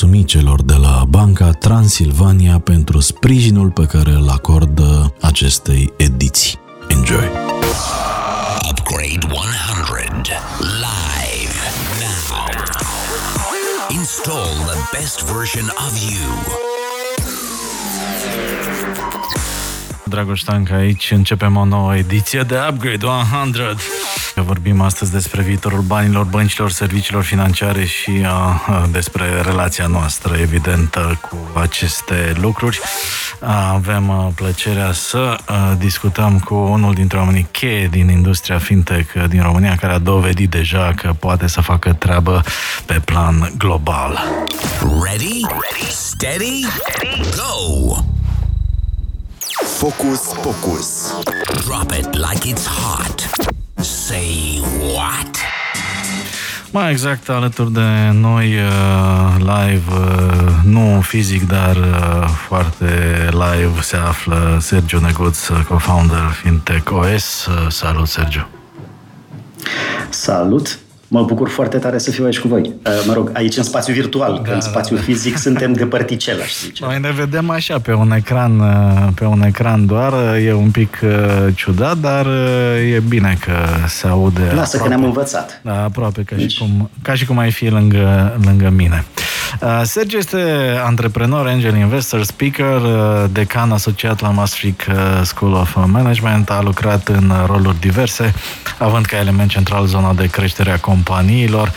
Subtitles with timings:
[0.00, 6.58] mulțumi celor de la Banca Transilvania pentru sprijinul pe care îl acordă acestei ediții.
[6.88, 7.30] Enjoy!
[8.70, 11.56] Upgrade 100 live
[12.00, 12.46] now.
[13.88, 16.56] Install the best version of you.
[20.08, 23.76] Dragoș Tanca aici, începem o nouă ediție de Upgrade 100.
[24.34, 31.58] Vorbim astăzi despre viitorul banilor, băncilor, serviciilor financiare și uh, despre relația noastră, evidentă, cu
[31.58, 32.80] aceste lucruri.
[33.40, 39.26] Uh, avem uh, plăcerea să uh, discutăm cu unul dintre oamenii cheie din industria fintech
[39.28, 42.42] din România, care a dovedit deja că poate să facă treabă
[42.84, 44.20] pe plan global.
[44.80, 45.40] Ready?
[45.48, 45.90] Ready?
[45.90, 46.66] Steady?
[47.36, 48.15] Go!
[49.76, 51.14] Focus Pocus.
[51.64, 53.28] Drop it like it's hot.
[53.76, 54.60] Say
[54.94, 55.36] what?
[56.70, 63.96] Mai exact, alături de noi uh, live, uh, nu fizic, dar uh, foarte live, se
[63.96, 67.48] află Sergio Neguț, co-founder Fintech OS.
[67.68, 68.46] Salut, Sergio!
[70.08, 70.78] Salut!
[71.16, 72.60] Mă bucur foarte tare să fiu aici cu voi.
[72.62, 75.72] Uh, mă rog, aici în spațiu virtual, da, că în da, spațiu da, fizic suntem
[75.72, 76.84] de părticel, aș zice.
[76.84, 80.12] Noi ne vedem așa, pe un ecran, uh, pe un ecran doar,
[80.44, 81.10] e un pic uh,
[81.54, 82.26] ciudat, dar
[82.94, 83.52] e bine că
[83.86, 84.78] se aude Lasă aproape.
[84.78, 85.60] că ne-am învățat.
[85.64, 86.52] Da, aproape, ca, deci...
[86.52, 89.04] și cum, ca și cum ai fi lângă, lângă mine.
[89.82, 90.42] Sergio este
[90.84, 92.80] antreprenor, angel investor, speaker,
[93.30, 94.90] decan asociat la Maastricht
[95.22, 98.34] School of Management, a lucrat în roluri diverse,
[98.78, 101.72] având ca element central zona de creștere a companiilor,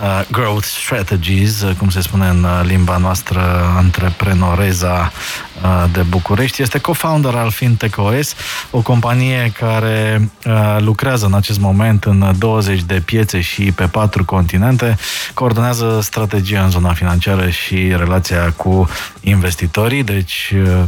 [0.00, 3.40] uh, growth strategies, uh, cum se spune în uh, limba noastră
[3.76, 5.53] antreprenoreza uh,
[5.92, 6.62] de București.
[6.62, 8.34] Este co-founder al Fintech OS,
[8.70, 14.24] o companie care uh, lucrează în acest moment în 20 de piețe și pe patru
[14.24, 14.96] continente,
[15.34, 18.88] coordonează strategia în zona financiară și relația cu
[19.20, 20.82] investitorii, deci uh,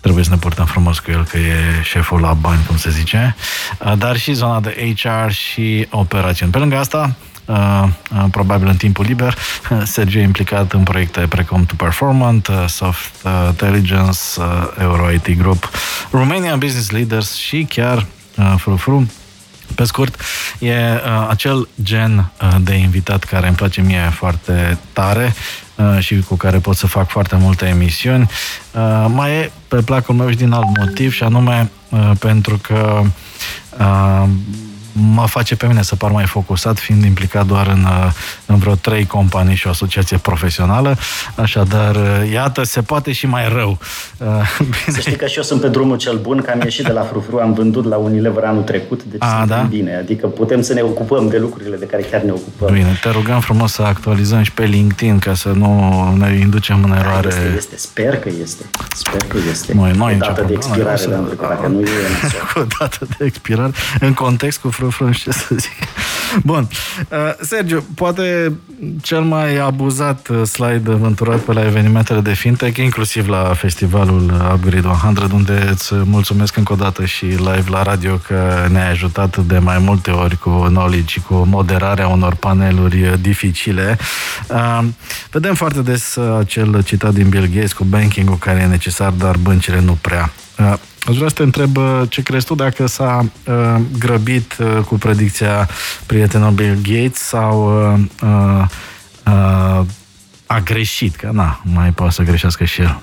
[0.00, 3.36] trebuie să ne purtăm frumos cu el, că e șeful la bani, cum se zice,
[3.78, 6.52] uh, dar și zona de HR și operațiuni.
[6.52, 7.37] Pe lângă asta, Uh, uh,
[8.30, 9.36] probabil în timpul liber.
[9.84, 14.18] Sergio e implicat în proiecte precum To Performant, uh, Soft Intelligence,
[14.80, 15.70] Euro IT Group,
[16.10, 18.06] Romania Business Leaders și chiar
[18.56, 19.10] Frufru.
[19.74, 20.20] Pe scurt,
[20.58, 25.34] e uh, acel gen uh, de invitat care îmi place mie foarte tare,
[25.78, 28.30] Uh, și cu care pot să fac foarte multe emisiuni.
[28.72, 33.02] Uh, mai e pe placul meu și din alt motiv și anume uh, pentru că
[35.00, 38.12] mă face pe mine să par mai focusat, fiind implicat doar în, uh,
[38.48, 40.96] în vreo trei companii și o asociație profesională.
[41.34, 43.78] Așadar, uh, iată, se poate și mai rău.
[44.18, 44.26] Uh,
[44.58, 44.96] bine.
[44.96, 47.02] Să știi că și eu sunt pe drumul cel bun, că am ieșit de la
[47.02, 49.56] Frufru, am vândut la Unilever anul trecut, deci A, da?
[49.60, 49.96] bine.
[49.96, 52.74] Adică putem să ne ocupăm de lucrurile de care chiar ne ocupăm.
[52.74, 56.92] Bine, te rugăm frumos să actualizăm și pe LinkedIn ca să nu ne inducem în
[56.92, 57.28] eroare.
[57.28, 58.64] Da, este, este, sper că este.
[58.94, 59.74] Sper că este.
[59.74, 61.84] Noi, noi o dată de expirare, da, pentru că dacă nu e,
[62.52, 65.72] Cu o dată de expirare, în context cu Frufru, nu știu ce să zic.
[66.44, 66.68] Bun.
[67.10, 68.37] Uh, Sergiu, poate
[69.02, 74.86] cel mai abuzat uh, slide aventurat pe la evenimentele de fintech, inclusiv la festivalul Upgrade
[74.86, 79.58] 100, unde îți mulțumesc încă o dată și live la radio că ne-ai ajutat de
[79.58, 83.98] mai multe ori cu knowledge și cu moderarea unor paneluri dificile.
[84.48, 84.84] Uh,
[85.30, 89.80] vedem foarte des acel citat din Bill Gates cu banking-ul care e necesar, dar băncile
[89.80, 90.32] nu prea.
[91.08, 94.94] Aș vrea să te întreb uh, ce crezi tu dacă s-a uh, grăbit uh, cu
[94.94, 95.68] predicția
[96.06, 98.64] prietenul Bill Gates sau uh, uh,
[99.26, 99.86] uh,
[100.46, 103.00] a greșit, că na, mai poate să greșească și el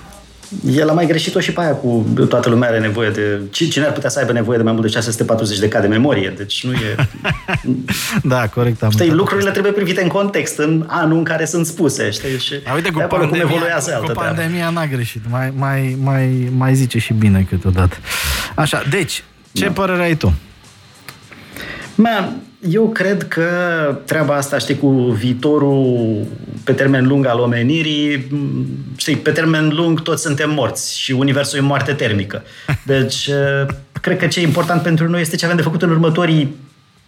[0.66, 3.40] el a mai greșit-o și pe aia cu toată lumea are nevoie de...
[3.50, 6.34] Cine ar putea să aibă nevoie de mai mult de 640 de K de memorie?
[6.36, 6.94] Deci nu e...
[8.22, 8.82] da, corect.
[8.82, 12.38] Am știi, lucrurile trebuie privite în context, în anul în care sunt spuse, știi?
[12.38, 15.22] Și a, uite, cu pandemia, cum evoluează cu, cu pandemia n-a greșit.
[15.30, 17.96] Mai, mai, mai, mai zice și bine câteodată.
[18.54, 19.72] Așa, deci, ce da.
[19.72, 20.34] părere ai tu?
[21.94, 23.48] Man, eu cred că
[24.04, 24.88] treaba asta, știi, cu
[25.18, 26.26] viitorul
[26.64, 28.26] pe termen lung al omenirii,
[28.96, 32.42] știi, pe termen lung toți suntem morți și universul e moarte termică.
[32.84, 33.30] Deci,
[34.00, 36.54] cred că ce e important pentru noi este ce avem de făcut în următorii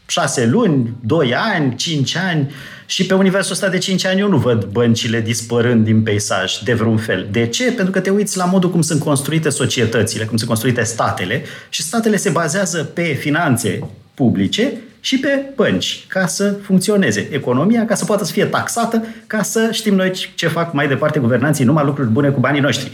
[0.06, 2.52] șase luni, doi ani, cinci ani
[2.86, 6.74] și pe universul ăsta de cinci ani eu nu văd băncile dispărând din peisaj de
[6.74, 7.28] vreun fel.
[7.30, 7.72] De ce?
[7.72, 11.82] Pentru că te uiți la modul cum sunt construite societățile, cum sunt construite statele și
[11.82, 18.04] statele se bazează pe finanțe publice și pe bănci ca să funcționeze economia, ca să
[18.04, 22.08] poată să fie taxată, ca să știm noi ce fac mai departe guvernanții, numai lucruri
[22.08, 22.90] bune cu banii noștri.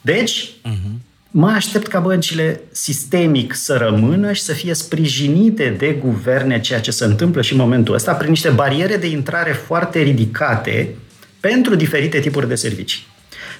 [0.00, 0.98] Deci, uh-huh.
[1.30, 6.90] mă aștept ca băncile sistemic să rămână și să fie sprijinite de guverne, ceea ce
[6.90, 10.94] se întâmplă și în momentul ăsta, prin niște bariere de intrare foarte ridicate,
[11.40, 13.06] pentru diferite tipuri de servicii.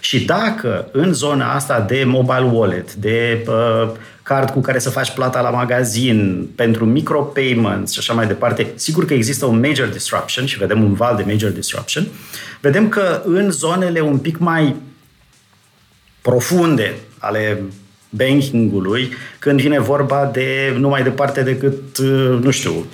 [0.01, 3.91] Și dacă în zona asta de mobile wallet, de uh,
[4.25, 9.05] card cu care să faci plata la magazin, pentru micropayments și așa mai departe, sigur
[9.05, 12.07] că există un major disruption și vedem un val de major disruption,
[12.61, 14.77] vedem că în zonele un pic mai
[16.21, 17.63] profunde ale
[18.11, 22.87] bankingului, când vine vorba de nu mai departe decât, uh, nu știu, Uh,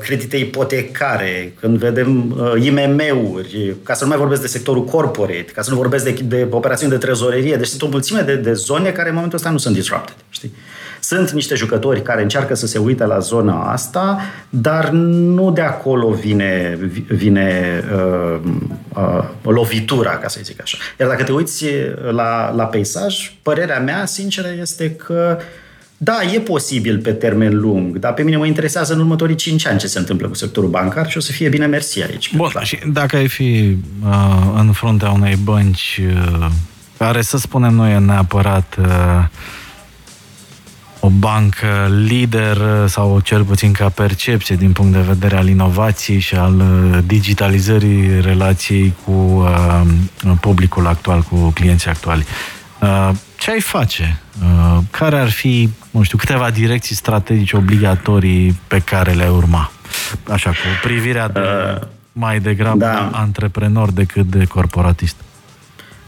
[0.00, 5.62] credite ipotecare, când vedem uh, IMM-uri, ca să nu mai vorbesc de sectorul corporate, ca
[5.62, 7.56] să nu vorbesc de, de operațiuni de trezorerie.
[7.56, 10.14] Deci sunt o mulțime de, de zone care în momentul ăsta nu sunt disrupted.
[10.30, 10.52] Știi?
[11.00, 16.10] Sunt niște jucători care încearcă să se uite la zona asta, dar nu de acolo
[16.10, 16.78] vine,
[17.08, 18.40] vine uh,
[18.94, 20.78] uh, lovitura, ca să zic așa.
[21.00, 21.64] Iar dacă te uiți
[22.10, 25.44] la, la peisaj, părerea mea, sinceră, este că uh,
[26.00, 29.78] da, e posibil pe termen lung, dar pe mine mă interesează în următorii 5 ani
[29.78, 32.34] ce se întâmplă cu sectorul bancar și o să fie bine mersi aici.
[32.36, 36.46] Bun, și dacă ai fi uh, în fruntea unei bănci uh,
[36.98, 39.24] care, să spunem noi, e neapărat uh,
[41.00, 46.18] o bancă lider uh, sau cel puțin ca percepție din punct de vedere al inovației
[46.18, 49.82] și al uh, digitalizării relației cu uh,
[50.40, 52.24] publicul actual, cu clienții actuali.
[52.80, 54.20] Uh, ce ai face?
[54.42, 59.70] Uh, care ar fi, nu știu, câteva direcții strategice obligatorii pe care le urma?
[60.30, 63.10] Așa, cu privirea de uh, mai degrabă da.
[63.12, 65.16] antreprenor decât de corporatist.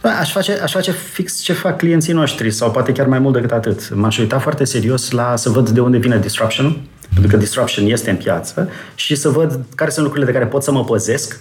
[0.00, 3.34] Da, aș face, aș face fix ce fac clienții noștri sau poate chiar mai mult
[3.34, 3.94] decât atât.
[3.94, 6.76] M-aș uita foarte serios la să văd de unde vine disruption
[7.14, 10.62] pentru că disruption este în piață și să văd care sunt lucrurile de care pot
[10.62, 11.40] să mă păzesc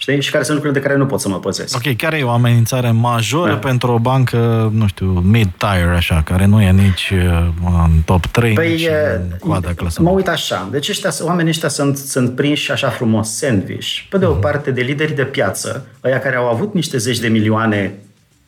[0.00, 0.22] Știi?
[0.22, 1.76] Și care sunt lucrurile de care nu pot să mă păzesc.
[1.76, 3.56] Ok, care e o amenințare majoră da.
[3.56, 7.48] pentru o bancă, nu știu, mid-tier, așa, care nu e nici uh,
[7.84, 10.02] în top 3, păi, nici în coada clasă.
[10.02, 10.68] Mă uit așa.
[10.70, 13.88] Deci ăștia, oamenii ăștia sunt, sunt prinși așa frumos sandwich.
[14.10, 14.40] Pe de o mhm.
[14.40, 17.94] parte, de lideri de piață, ăia care au avut niște zeci de milioane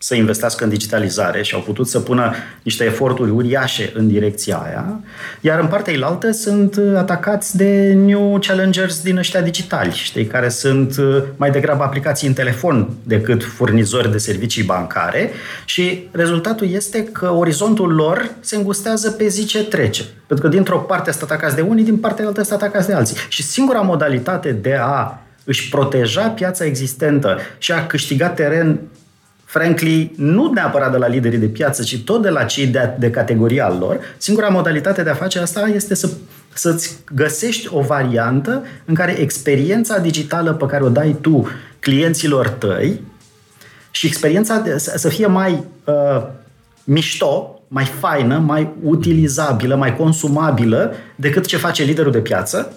[0.02, 5.00] să investească în digitalizare și au putut să pună niște eforturi uriașe în direcția aia,
[5.40, 10.96] iar în partea ilaltă sunt atacați de new challengers din ăștia digitali, știi, care sunt
[10.96, 15.30] uh, mai degrabă aplicații în telefon decât furnizori de servicii bancare
[15.64, 20.04] și rezultatul este că orizontul lor se îngustează pe zi ce trece.
[20.26, 23.16] Pentru că dintr-o parte sunt atacați de unii, din partea altă sunt atacați de alții.
[23.28, 28.80] Și singura modalitate de a își proteja piața existentă și a câștiga teren
[29.50, 33.10] frankly, nu neapărat de la liderii de piață, ci tot de la cei de, de
[33.10, 36.10] categoria lor, singura modalitate de a face asta este să,
[36.52, 41.48] să-ți găsești o variantă în care experiența digitală pe care o dai tu
[41.80, 43.00] clienților tăi
[43.90, 46.26] și experiența de, să, să fie mai uh,
[46.84, 52.72] mișto, mai faină, mai utilizabilă, mai consumabilă decât ce face liderul de piață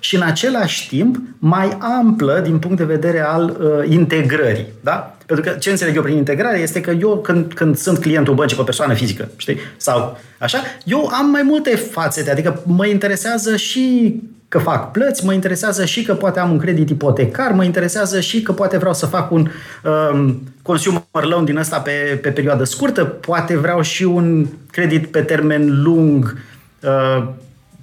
[0.00, 4.66] și în același timp mai amplă din punct de vedere al uh, integrării.
[4.80, 5.17] Da?
[5.28, 8.56] Pentru că ce înțeleg eu prin integrare este că eu când, când sunt clientul băncii
[8.56, 9.58] pe persoană fizică, știi?
[9.76, 14.14] Sau așa, eu am mai multe fațete, adică mă interesează și
[14.48, 18.42] că fac plăți, mă interesează și că poate am un credit ipotecar, mă interesează și
[18.42, 19.50] că poate vreau să fac un
[20.12, 25.20] um, consumer loan din ăsta pe, pe perioadă scurtă, poate vreau și un credit pe
[25.20, 26.36] termen lung
[26.82, 27.28] uh,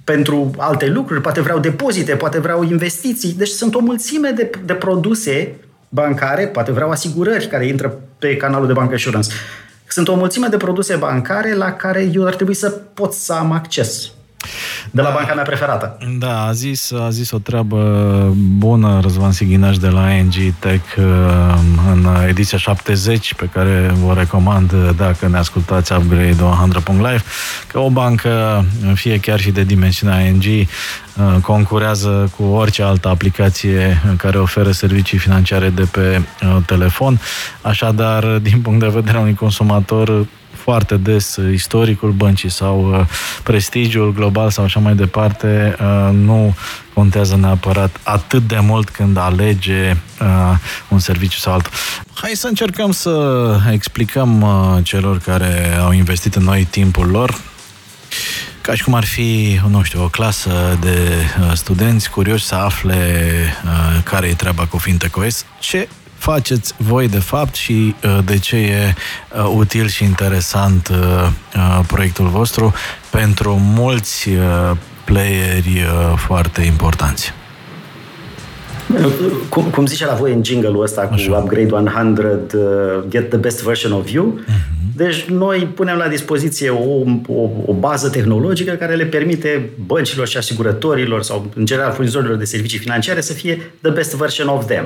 [0.04, 3.34] pentru alte lucruri, poate vreau depozite, poate vreau investiții.
[3.34, 5.54] Deci sunt o mulțime de, de produse
[5.88, 9.30] bancare, poate vreau asigurări care intră pe canalul de bank insurance.
[9.88, 13.52] Sunt o mulțime de produse bancare la care eu ar trebui să pot să am
[13.52, 14.10] acces
[14.90, 15.98] de la da, banca mea preferată.
[16.18, 17.78] Da, a zis, a zis o treabă
[18.56, 21.04] bună Răzvan Sighinaș de la ING Tech uh,
[21.92, 26.36] în ediția 70, pe care vă recomand dacă ne ascultați Upgrade
[26.70, 27.22] 100.live,
[27.66, 30.66] că o bancă, fie chiar și de dimensiunea ING, uh,
[31.42, 37.20] concurează cu orice altă aplicație care oferă servicii financiare de pe uh, telefon.
[37.62, 40.26] Așadar, din punct de vedere al unui consumator,
[40.66, 43.06] foarte des uh, istoricul băncii sau uh,
[43.42, 46.54] prestigiul global sau așa mai departe uh, nu
[46.94, 49.96] contează neapărat atât de mult când alege
[50.88, 51.72] un serviciu sau altul.
[52.14, 53.12] Hai să încercăm să
[53.70, 54.44] explicăm
[54.82, 57.38] celor care au investit în noi timpul lor
[58.60, 60.98] ca și cum ar fi, nu știu, o clasă de
[61.54, 62.96] studenți curioși să afle
[64.04, 65.88] care e treaba cu FinTechOS, ce
[66.32, 72.26] faceți voi de fapt și uh, de ce e uh, util și interesant uh, proiectul
[72.26, 72.74] vostru
[73.10, 74.28] pentru mulți
[75.04, 77.32] playeri foarte importanți.
[79.48, 81.36] Cum, cum zice la voi în jingle-ul ăsta cu Așa.
[81.36, 84.96] Upgrade 100, uh, Get the best version of you, uh-huh.
[84.96, 90.36] deci noi punem la dispoziție o, o, o bază tehnologică care le permite băncilor și
[90.36, 94.84] asigurătorilor sau în general furnizorilor de servicii financiare să fie the best version of them.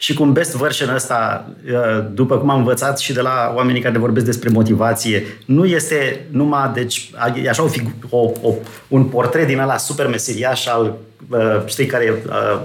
[0.00, 3.80] Și cu un best version ăsta, uh, după cum am învățat și de la oamenii
[3.80, 7.10] care vorbesc despre motivație, nu este numai, deci,
[7.42, 7.68] e așa o,
[8.10, 8.54] o, o,
[8.88, 10.96] un portret din ăla super meseriaș al,
[11.28, 12.60] uh, știi, care uh,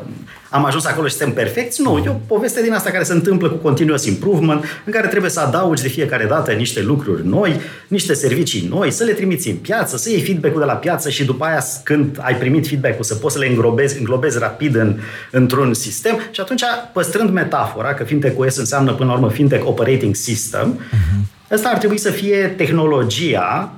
[0.53, 1.81] am ajuns acolo și suntem perfecți.
[1.81, 5.31] Nu, e o poveste din asta care se întâmplă cu continuous improvement, în care trebuie
[5.31, 9.55] să adaugi de fiecare dată niște lucruri noi, niște servicii noi, să le trimiți în
[9.55, 13.15] piață, să iei feedback-ul de la piață și după aia, când ai primit feedback-ul, să
[13.15, 15.00] poți să le înglobezi, înglobezi rapid în,
[15.31, 20.15] într-un sistem și atunci, păstrând metafora, că Fintech OS înseamnă până la urmă Fintech Operating
[20.15, 21.51] System, uh-huh.
[21.51, 23.74] ăsta ar trebui să fie tehnologia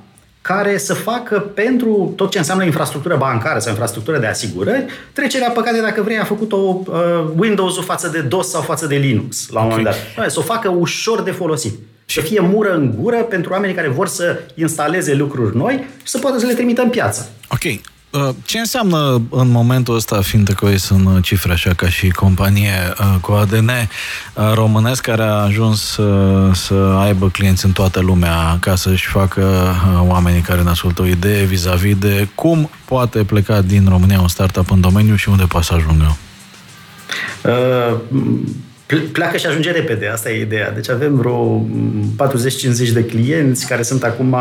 [0.46, 5.80] care să facă pentru tot ce înseamnă infrastructură bancară sau infrastructură de asigurări, trecerea, păcate,
[5.80, 6.94] dacă vrei, a făcut-o uh,
[7.36, 9.78] Windows-ul față de DOS sau față de Linux la un okay.
[9.78, 10.30] moment dat.
[10.30, 11.74] Să o facă ușor de folosit.
[12.04, 16.18] Să fie mură în gură pentru oamenii care vor să instaleze lucruri noi și să
[16.18, 17.30] poată să le trimită în piață.
[17.48, 17.95] Ok.
[18.16, 23.20] Uh, ce înseamnă în momentul ăsta, fiind că sunt cifre așa ca și companie uh,
[23.20, 25.98] cu ADN uh, românesc care a ajuns
[26.52, 29.74] să aibă clienți în toată lumea ca să-și facă
[30.08, 34.70] oamenii care ne ascultă o idee vis-a-vis de cum poate pleca din România un startup
[34.70, 36.16] în domeniu și unde poate să ajungă?
[37.44, 37.96] Uh,
[39.12, 40.70] pleacă și ajunge repede, asta e ideea.
[40.70, 41.66] Deci avem vreo
[42.88, 44.36] 40-50 de clienți care sunt acum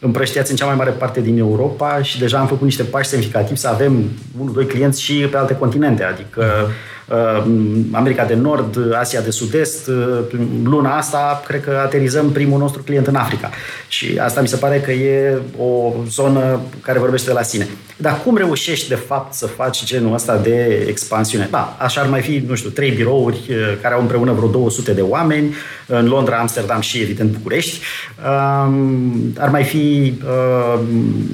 [0.00, 3.58] împrăștiați în cea mai mare parte din Europa și deja am făcut niște pași semnificativi
[3.58, 6.70] să avem unul, doi clienți și pe alte continente, adică
[7.08, 7.44] uh,
[7.92, 9.86] America de Nord, Asia de Sud-Est.
[9.86, 10.20] Uh,
[10.62, 13.50] luna asta, cred că aterizăm primul nostru client în Africa.
[13.88, 17.68] Și asta mi se pare că e o zonă care vorbește de la sine.
[18.00, 21.48] Dar cum reușești, de fapt, să faci genul ăsta de expansiune?
[21.50, 24.92] Da, așa ar mai fi, nu știu, trei birouri uh, care au împreună vreo 200
[24.92, 25.54] de oameni,
[25.86, 27.80] în Londra, Amsterdam și, evident, București.
[28.18, 29.87] Um, ar mai fi
[30.26, 30.80] uh,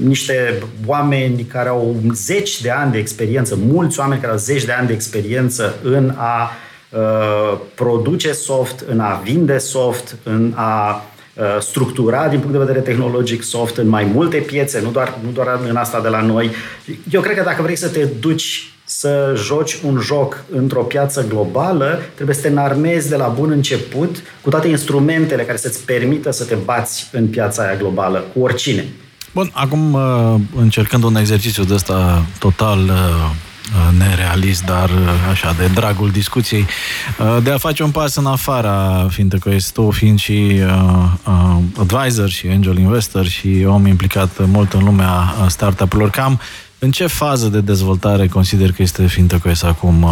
[0.04, 4.72] niște oameni care au zeci de ani de experiență, mulți oameni care au zeci de
[4.72, 6.50] ani de experiență în a
[6.90, 12.80] uh, produce soft, în a vinde soft, în a Uh, structura din punct de vedere
[12.80, 16.50] tehnologic soft în mai multe piețe, nu doar, nu doar în asta de la noi.
[17.10, 21.98] Eu cred că dacă vrei să te duci să joci un joc într-o piață globală,
[22.14, 26.44] trebuie să te înarmezi de la bun început cu toate instrumentele care să-ți permită să
[26.44, 28.84] te bați în piața aia globală, cu oricine.
[29.32, 33.30] Bun, acum uh, încercând un exercițiu de ăsta total uh,
[33.72, 36.66] Uh, nerealist, dar uh, așa, de dragul discuției,
[37.18, 40.60] uh, de a face un pas în afara, fiindcă că este tu fiind și
[41.78, 46.40] advisor și angel investor și om implicat mult în lumea startup-urilor, cam
[46.84, 50.06] în ce fază de dezvoltare consider că este fiindcă că este acum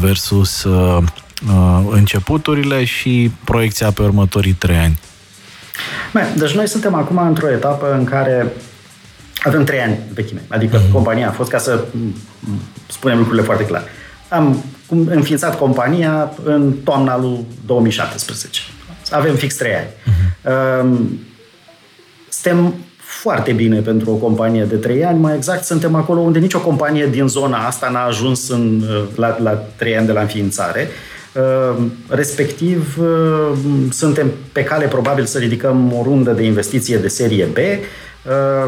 [0.00, 0.66] versus
[1.90, 5.00] începuturile și proiecția pe următorii trei ani?
[6.12, 8.52] Bine, deci noi suntem acum într-o etapă în care
[9.42, 10.42] avem trei ani vechime.
[10.48, 10.92] Adică mm-hmm.
[10.92, 11.84] compania a fost, ca să
[12.86, 13.84] spunem lucrurile foarte clar.
[14.28, 18.60] Am înființat compania în toamna lui 2017.
[19.10, 19.88] Avem fix trei ani.
[19.88, 20.94] Mm-hmm.
[22.28, 22.74] Suntem
[23.20, 27.06] foarte bine pentru o companie de trei ani, mai exact suntem acolo unde nicio companie
[27.06, 28.82] din zona asta n-a ajuns în,
[29.14, 30.88] la, la trei ani de la înființare.
[32.08, 32.98] Respectiv,
[33.90, 38.05] suntem pe cale probabil să ridicăm o rundă de investiție de serie B, Uh,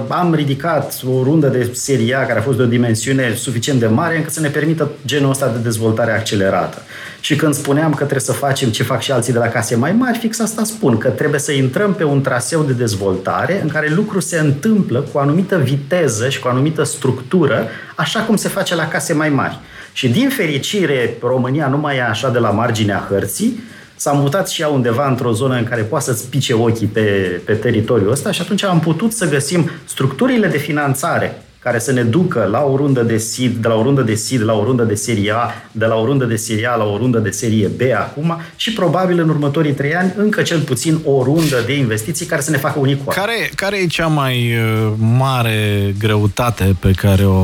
[0.09, 3.87] am ridicat o rundă de serie A care a fost de o dimensiune suficient de
[3.87, 6.83] mare încât să ne permită genul ăsta de dezvoltare accelerată.
[7.21, 9.93] Și când spuneam că trebuie să facem ce fac și alții de la case mai
[9.93, 13.93] mari, fix asta spun, că trebuie să intrăm pe un traseu de dezvoltare în care
[13.95, 18.49] lucrul se întâmplă cu o anumită viteză și cu o anumită structură, așa cum se
[18.49, 19.59] face la case mai mari.
[19.93, 23.63] Și din fericire, România nu mai e așa de la marginea hărții,
[23.99, 27.01] s-a mutat și ea undeva într-o zonă în care poate să-ți pice ochii pe,
[27.45, 32.03] pe teritoriul ăsta și atunci am putut să găsim structurile de finanțare care să ne
[32.03, 34.83] ducă la o rundă de seed, de la o rundă de seed la o rundă
[34.83, 37.67] de serie A, de la o rundă de serie A la o rundă de serie
[37.67, 42.27] B acum și probabil în următorii trei ani încă cel puțin o rundă de investiții
[42.27, 47.25] care să ne facă unic care, care e cea mai uh, mare greutate pe care
[47.25, 47.35] o,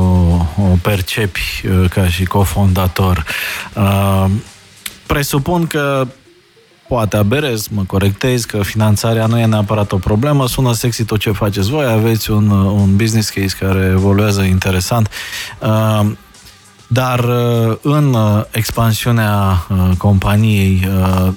[0.57, 3.25] o percepi uh, ca și cofondator?
[3.73, 4.25] Uh,
[5.05, 6.07] presupun că
[6.87, 11.31] poate aberez, mă corectez, că finanțarea nu e neapărat o problemă, sună sexy tot ce
[11.31, 15.09] faceți voi, aveți un, un business case care evoluează interesant.
[15.59, 16.11] Uh,
[16.87, 20.87] dar uh, în uh, expansiunea uh, companiei,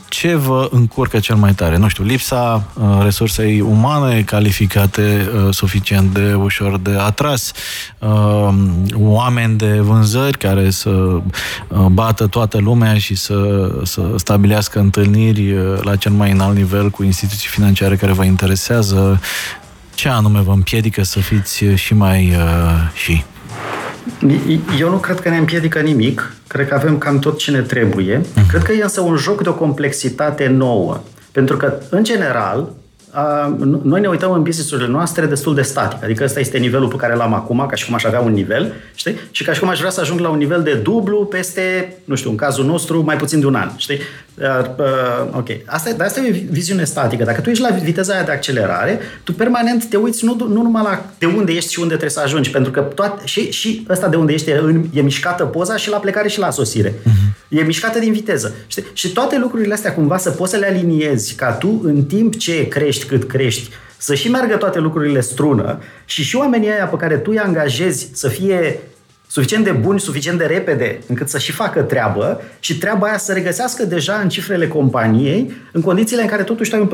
[0.08, 1.76] ce vă încurcă cel mai tare?
[1.76, 2.64] Nu știu, lipsa
[3.02, 7.52] resursei umane calificate suficient de ușor de atras,
[8.94, 11.20] oameni de vânzări care să
[11.86, 17.48] bată toată lumea și să, să stabilească întâlniri la cel mai înalt nivel cu instituții
[17.48, 19.20] financiare care vă interesează.
[19.94, 22.36] Ce anume vă împiedică să fiți și mai
[22.94, 23.24] și?
[24.78, 26.32] Eu nu cred că ne împiedică nimic.
[26.46, 28.20] Cred că avem cam tot ce ne trebuie.
[28.20, 28.48] Uh-huh.
[28.48, 31.00] Cred că e însă un joc de o complexitate nouă.
[31.32, 32.72] Pentru că, în general,
[33.82, 36.04] noi ne uităm în business-urile noastre destul de static.
[36.04, 38.72] Adică ăsta este nivelul pe care l-am acum, ca și cum aș avea un nivel,
[38.94, 39.16] știi?
[39.30, 42.14] Și ca și cum aș vrea să ajung la un nivel de dublu peste, nu
[42.14, 43.98] știu, în cazul nostru, mai puțin de un an, știi?
[44.40, 45.48] Uh, uh, ok.
[45.64, 47.24] Asta, dar asta e o viziune statică.
[47.24, 50.82] Dacă tu ești la viteza aia de accelerare, tu permanent te uiți nu, nu numai
[50.82, 54.08] la de unde ești și unde trebuie să ajungi, pentru că toate, și, și ăsta
[54.08, 56.90] de unde ești e, e mișcată poza și la plecare și la sosire.
[56.90, 57.27] Uh-huh.
[57.48, 58.54] E mișcată din viteză.
[58.66, 58.84] Știi?
[58.92, 62.68] Și toate lucrurile astea cumva să poți să le aliniezi ca tu în timp ce
[62.68, 67.16] crești cât crești, să și meargă toate lucrurile strună și și oamenii aia pe care
[67.16, 68.80] tu îi angajezi să fie
[69.30, 73.32] suficient de buni, suficient de repede, încât să și facă treabă și treaba aia să
[73.32, 76.90] regăsească deja în cifrele companiei, în condițiile în care totuși ai un,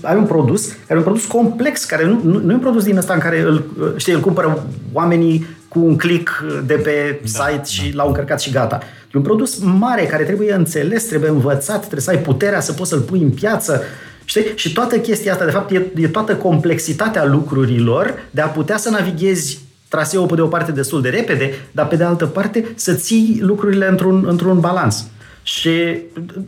[0.00, 2.84] ai un produs, care e un produs complex, care nu, nu, nu e un produs
[2.84, 3.64] din ăsta în care îl,
[3.96, 7.62] știi, îl cumpără oamenii cu un click de pe da, site da.
[7.64, 8.82] și l-au încărcat și gata.
[9.14, 12.90] E un produs mare care trebuie înțeles, trebuie învățat, trebuie să ai puterea să poți
[12.90, 13.82] să-l pui în piață.
[14.24, 14.44] Știi?
[14.54, 18.90] Și toată chestia asta, de fapt, e, e toată complexitatea lucrurilor de a putea să
[18.90, 22.92] navighezi traseul pe de o parte destul de repede, dar pe de altă parte să
[22.94, 25.06] ții lucrurile într-un, într-un balans.
[25.42, 25.70] Și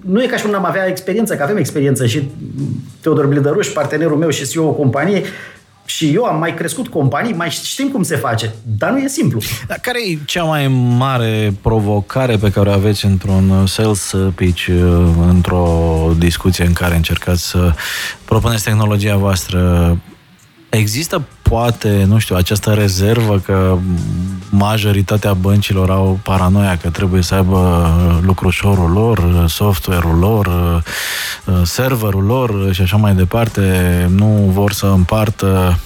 [0.00, 2.30] nu e ca și cum am avea experiență, că avem experiență și
[3.00, 5.22] Teodor Blidăruș, partenerul meu și CEO o companie,
[5.94, 9.40] și eu am mai crescut companii, mai știm cum se face, dar nu e simplu.
[9.66, 14.68] Dar care e cea mai mare provocare pe care o aveți într-un sales pitch,
[15.28, 17.72] într-o discuție în care încercați să
[18.24, 19.96] propuneți tehnologia voastră?
[20.70, 23.78] Există poate, nu știu, această rezervă că
[24.50, 27.90] majoritatea băncilor au paranoia că trebuie să aibă
[28.22, 30.48] lucrușorul lor, software-ul lor,
[31.64, 33.62] serverul lor și așa mai departe,
[34.14, 35.78] nu vor să împartă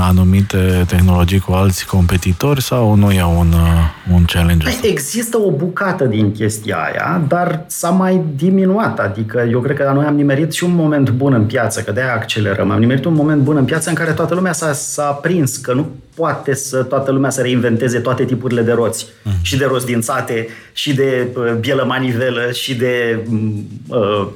[0.00, 4.64] anumite tehnologii cu alți competitori sau nu e un, uh, un challenge?
[4.64, 8.98] Păi, există o bucată din chestia aia, dar s-a mai diminuat.
[8.98, 12.12] Adică eu cred că noi am nimerit și un moment bun în piață, că de-aia
[12.12, 12.70] accelerăm.
[12.70, 15.72] Am nimerit un moment bun în piață în care toată lumea s-a, s-a prins că
[15.72, 19.06] nu poate să toată lumea să reinventeze toate tipurile de roți.
[19.22, 19.32] Mm.
[19.42, 23.24] Și de roți dințate, și de uh, bielă manivelă, și de
[23.88, 24.26] uh,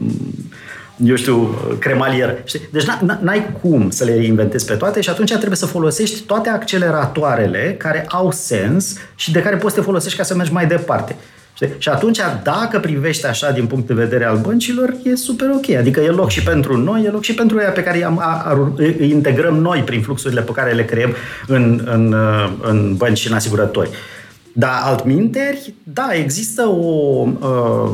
[1.05, 2.39] eu știu, cremalier.
[2.45, 2.69] Știi?
[2.73, 2.85] Deci
[3.21, 8.05] n-ai cum să le inventezi pe toate și atunci trebuie să folosești toate acceleratoarele care
[8.09, 11.17] au sens și de care poți să te folosești ca să mergi mai departe.
[11.55, 11.75] Știi?
[11.79, 15.77] Și atunci, dacă privești așa din punct de vedere al băncilor, e super ok.
[15.77, 18.09] Adică e loc și pentru noi, e loc și pentru ea pe care
[18.77, 21.15] îi, îi integrăm noi prin fluxurile pe care le creăm
[21.47, 22.15] în, în,
[22.63, 23.91] în bănci și în asigurători.
[24.59, 27.91] Dar altminteri, da, există o, uh,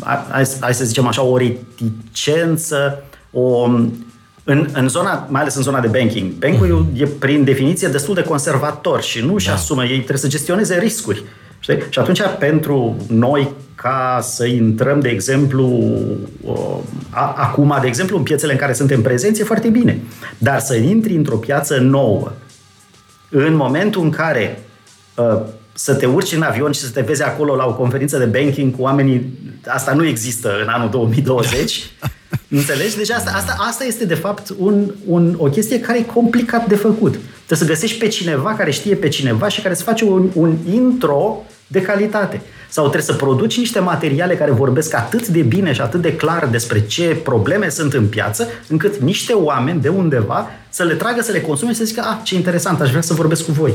[0.00, 3.64] hai, hai să zicem așa, o reticență, o,
[4.44, 6.32] în, în zona, mai ales în zona de banking.
[6.32, 7.00] Bankul mm.
[7.00, 9.52] e prin definiție destul de conservator și nu își da.
[9.52, 11.24] asumă, ei trebuie să gestioneze riscuri.
[11.60, 11.78] Știi?
[11.88, 15.82] Și atunci, pentru noi, ca să intrăm, de exemplu,
[17.10, 20.00] a, acum, de exemplu, în piețele în care suntem prezenți, e foarte bine.
[20.38, 22.32] Dar să intri într-o piață nouă,
[23.30, 24.62] în momentul în care
[25.16, 25.40] uh,
[25.72, 28.76] să te urci în avion și să te vezi acolo la o conferință de banking
[28.76, 31.90] cu oamenii, asta nu există în anul 2020.
[32.48, 32.96] Înțelegi?
[32.96, 36.74] Deci asta, asta, asta este de fapt un, un, o chestie care e complicat de
[36.74, 37.18] făcut.
[37.46, 40.56] Trebuie să găsești pe cineva care știe pe cineva și care să face un, un
[40.72, 42.40] intro de calitate.
[42.68, 46.46] Sau trebuie să produci niște materiale care vorbesc atât de bine și atât de clar
[46.46, 51.32] despre ce probleme sunt în piață, încât niște oameni de undeva să le tragă, să
[51.32, 53.72] le consume și să zică, ah, ce interesant, aș vrea să vorbesc cu voi.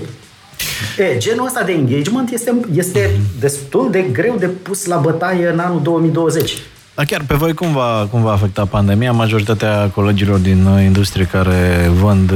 [0.98, 5.60] E, genul ăsta de engagement este, este destul de greu de pus la bătaie în
[5.60, 6.58] anul 2020.
[6.96, 9.12] Da, chiar pe voi cum va, cum va afecta pandemia?
[9.12, 12.32] Majoritatea colegilor din industrie care vând,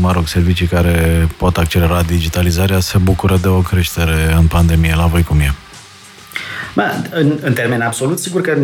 [0.00, 4.94] mă rog, servicii care pot accelera digitalizarea se bucură de o creștere în pandemie.
[4.96, 5.54] La voi cum e?
[6.74, 8.58] Bă, în, în termen absolut, sigur că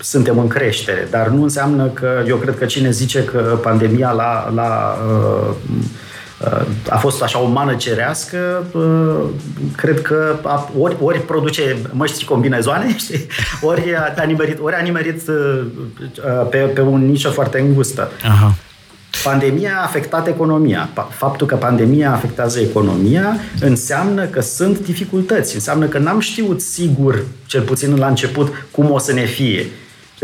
[0.00, 4.50] suntem în creștere, dar nu înseamnă că eu cred că cine zice că pandemia la,
[4.54, 5.54] la uh,
[6.88, 8.66] a fost așa o mană cerească,
[9.76, 10.36] cred că
[10.78, 13.26] ori, ori produce măști combinezoane, știi?
[13.60, 15.22] ori a nimerit, ori a nimerit
[16.50, 18.10] pe, pe un nișă foarte îngustă.
[18.24, 18.54] Aha.
[19.24, 20.88] Pandemia a afectat economia.
[21.10, 27.62] Faptul că pandemia afectează economia înseamnă că sunt dificultăți, înseamnă că n-am știut sigur, cel
[27.62, 29.66] puțin la început, cum o să ne fie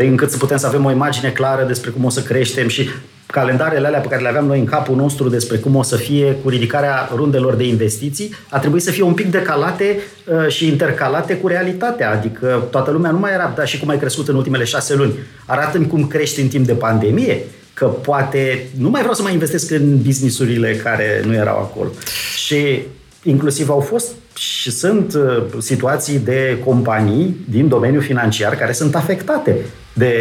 [0.05, 2.89] încât să putem să avem o imagine clară despre cum o să creștem și
[3.31, 6.37] calendarele alea pe care le aveam noi în capul nostru despre cum o să fie
[6.43, 11.35] cu ridicarea rundelor de investiții, a trebuit să fie un pic decalate uh, și intercalate
[11.35, 12.11] cu realitatea.
[12.11, 15.13] Adică toată lumea nu mai era, da, și cum ai crescut în ultimele șase luni.
[15.45, 17.41] arată cum crești în timp de pandemie,
[17.73, 21.89] că poate nu mai vreau să mai investesc în businessurile care nu erau acolo.
[22.35, 22.79] Și
[23.23, 29.55] inclusiv au fost și sunt uh, situații de companii din domeniul financiar care sunt afectate
[29.93, 30.13] de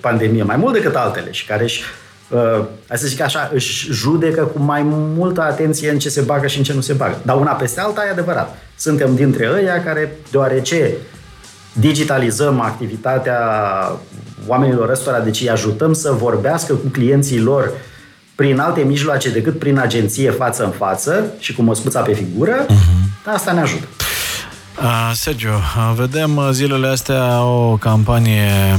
[0.00, 1.99] pandemie, mai mult decât altele și care își, uh,
[2.94, 4.82] să zic așa, își judecă cu mai
[5.16, 7.18] multă atenție în ce se bagă și în ce nu se bagă.
[7.22, 8.58] Dar una peste alta e adevărat.
[8.76, 10.92] Suntem dintre ăia care, deoarece
[11.72, 13.40] digitalizăm activitatea
[14.46, 17.72] oamenilor ăstora, deci îi ajutăm să vorbească cu clienții lor
[18.34, 23.24] prin alte mijloace decât prin agenție față în față și cu măscuța pe figură, uh-huh.
[23.34, 23.86] asta ne ajută.
[24.82, 25.60] Uh, Sergio,
[25.94, 28.78] vedem zilele astea o campanie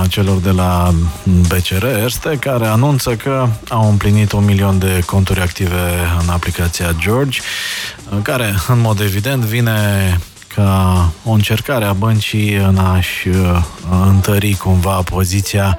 [0.00, 0.94] a celor de la
[1.48, 5.90] BCR Erste care anunță că au împlinit un milion de conturi active
[6.22, 7.40] în aplicația George,
[8.22, 10.18] care în mod evident vine
[10.54, 13.62] ca o încercare a băncii în a-și uh,
[14.06, 15.78] întări cumva poziția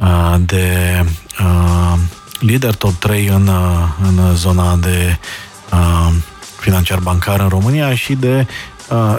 [0.00, 1.04] uh, de
[1.40, 1.98] uh,
[2.40, 3.50] lider top 3 în,
[4.02, 5.18] în zona de
[6.60, 8.46] financiar bancar în România și de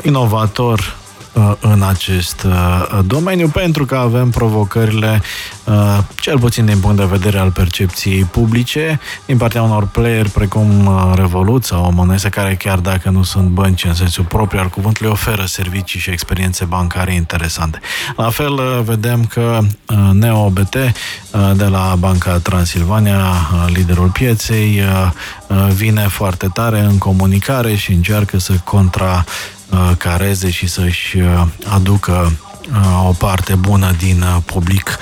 [0.01, 0.95] inovator
[1.38, 5.21] Uh, în acest uh, domeniu pentru că avem provocările,
[5.63, 10.89] uh, cel puțin din punct de vedere al percepției publice, din partea unor player precum
[11.15, 15.45] Revolut sau Monese, care chiar dacă nu sunt bănci în sensul propriu al cuvântului, oferă
[15.45, 17.80] servicii și experiențe bancare interesante.
[18.15, 19.60] La fel, vedem că
[20.13, 20.75] NeoBT
[21.56, 23.19] de la Banca Transilvania,
[23.67, 24.82] liderul pieței,
[25.73, 29.56] vine foarte tare în comunicare și încearcă să contra Uh,
[29.97, 32.32] careze și să-și uh, aducă
[32.71, 34.97] uh, o parte bună din public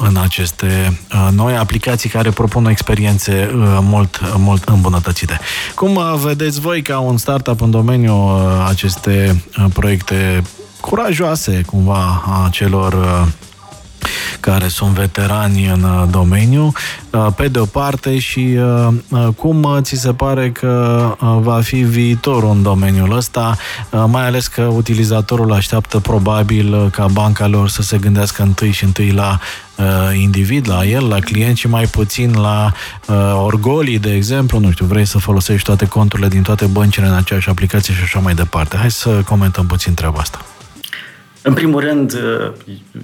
[0.00, 0.98] în aceste
[1.30, 5.40] noi aplicații care propun experiențe mult, mult îmbunătățite.
[5.74, 10.42] Cum vedeți voi ca un startup în domeniul aceste proiecte
[10.80, 12.94] curajoase cumva a celor
[14.50, 16.72] care sunt veterani în uh, domeniu,
[17.10, 18.58] uh, pe de o parte și
[19.10, 23.56] uh, cum ți se pare că va fi viitorul în domeniul ăsta,
[24.06, 29.10] mai ales că utilizatorul așteaptă probabil ca banca lor să se gândească întâi și întâi
[29.10, 29.38] la
[30.12, 32.72] individ, la el, la client și mai puțin la
[33.06, 37.14] uh, orgolii, de exemplu, nu știu, vrei să folosești toate conturile din toate băncile în
[37.14, 38.76] aceeași aplicație și așa mai departe.
[38.76, 40.44] Hai să comentăm puțin treaba asta.
[41.48, 42.52] În primul rând, uh,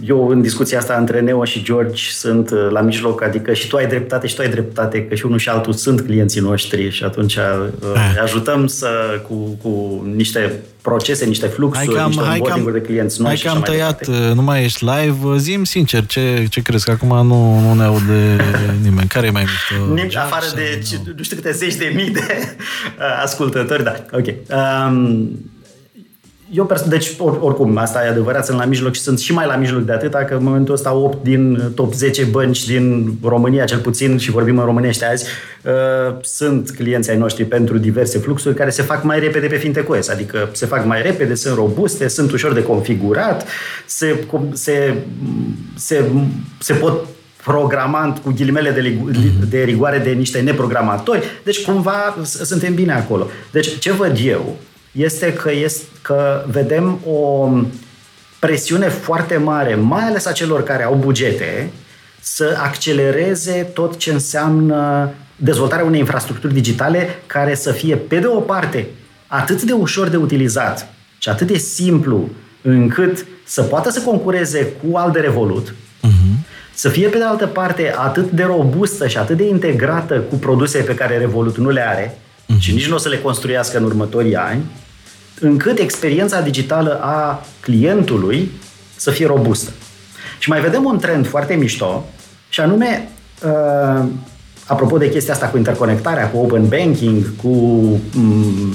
[0.05, 3.77] eu în discuția asta între Neo și George sunt uh, la mijloc, adică și tu
[3.77, 7.05] ai dreptate și tu ai dreptate, că și unul și altul sunt clienții noștri și
[7.05, 8.89] atunci uh, ajutăm să,
[9.29, 13.39] cu, cu niște procese, niște fluxuri, hai cam, niște hai cam, de clienți noi Hai
[13.43, 17.27] că am tăiat, mai nu mai ești live, zim sincer, ce, ce crezi, că acum
[17.27, 18.37] nu, nu ne aude
[18.85, 19.09] nimeni.
[19.09, 19.95] Care e mai mișto?
[19.95, 21.13] Nici afară de, nu.
[21.17, 22.57] nu știu câte zeci de mii de
[23.23, 24.27] ascultători, da, ok.
[24.89, 25.31] Um,
[26.55, 29.57] eu, deci, or, oricum, asta e adevărat, sunt la mijloc și sunt și mai la
[29.57, 33.79] mijloc de atâta, că în momentul ăsta 8 din top 10 bănci din România, cel
[33.79, 35.27] puțin, și vorbim în românește azi,
[35.65, 40.09] uh, sunt clienții ai noștri pentru diverse fluxuri care se fac mai repede pe FinTechOS,
[40.09, 43.47] adică se fac mai repede, sunt robuste, sunt ușor de configurat,
[43.87, 44.95] se, se,
[45.77, 46.05] se,
[46.59, 47.07] se pot
[47.45, 48.97] programant cu ghilimele de,
[49.49, 51.23] de rigoare de niște neprogramatori.
[51.45, 53.27] Deci, cumva, suntem bine acolo.
[53.51, 54.57] Deci, ce văd eu
[54.93, 57.49] este că, este că vedem o
[58.39, 61.71] presiune foarte mare, mai ales a celor care au bugete,
[62.21, 68.41] să accelereze tot ce înseamnă dezvoltarea unei infrastructuri digitale care să fie, pe de o
[68.41, 68.89] parte,
[69.27, 70.87] atât de ușor de utilizat
[71.19, 72.29] și atât de simplu
[72.63, 76.47] încât să poată să concureze cu al de Revolut, uh-huh.
[76.75, 80.79] să fie, pe de altă parte, atât de robustă și atât de integrată cu produse
[80.79, 82.19] pe care Revolut nu le are
[82.55, 82.61] uh-huh.
[82.61, 84.63] și nici nu o să le construiască în următorii ani,
[85.41, 88.51] încât experiența digitală a clientului
[88.97, 89.71] să fie robustă.
[90.39, 92.05] Și mai vedem un trend foarte mișto,
[92.49, 93.09] și anume,
[93.45, 94.05] uh,
[94.67, 97.49] apropo de chestia asta cu interconectarea, cu open banking, cu
[98.17, 98.75] um,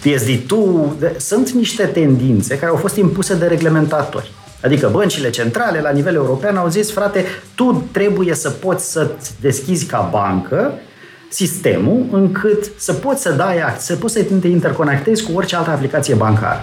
[0.00, 0.54] PSD2,
[0.98, 4.30] de, sunt niște tendințe care au fost impuse de reglementatori.
[4.62, 9.86] Adică băncile centrale la nivel european au zis, frate, tu trebuie să poți să deschizi
[9.86, 10.72] ca bancă
[11.32, 16.14] sistemul încât să poți să dai să poți să te interconectezi cu orice altă aplicație
[16.14, 16.62] bancară.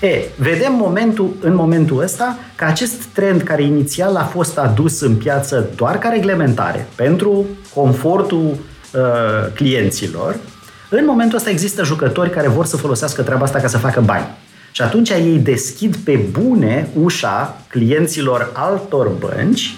[0.00, 5.16] E, vedem momentul, în momentul ăsta că acest trend care inițial a fost adus în
[5.16, 10.36] piață doar ca reglementare pentru confortul uh, clienților,
[10.88, 14.26] în momentul ăsta există jucători care vor să folosească treaba asta ca să facă bani.
[14.72, 19.76] Și atunci ei deschid pe bune ușa clienților altor bănci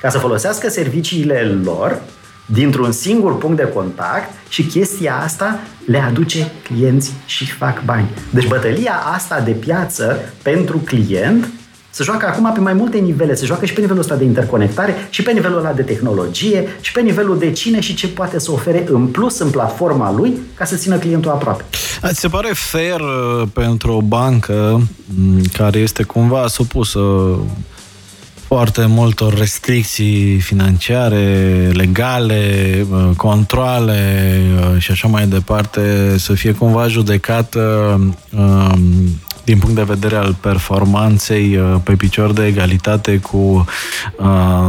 [0.00, 2.00] ca să folosească serviciile lor
[2.46, 8.08] dintr-un singur punct de contact și chestia asta le aduce clienți și fac bani.
[8.30, 11.48] Deci bătălia asta de piață pentru client
[11.94, 14.94] Se joacă acum pe mai multe nivele, se joacă și pe nivelul ăsta de interconectare,
[15.10, 18.52] și pe nivelul ăla de tehnologie, și pe nivelul de cine și ce poate să
[18.52, 21.64] ofere în plus în platforma lui ca să țină clientul aproape.
[22.06, 24.88] Ți se pare fair uh, pentru o bancă
[25.52, 27.00] care este cumva supusă
[28.46, 36.88] foarte multor restricții financiare, legale, uh, controle uh, și așa mai departe, să fie cumva
[36.88, 37.60] judecată
[38.36, 43.64] um, din punct de vedere al performanței pe picior de egalitate cu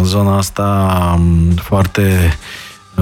[0.04, 2.38] zona asta um, foarte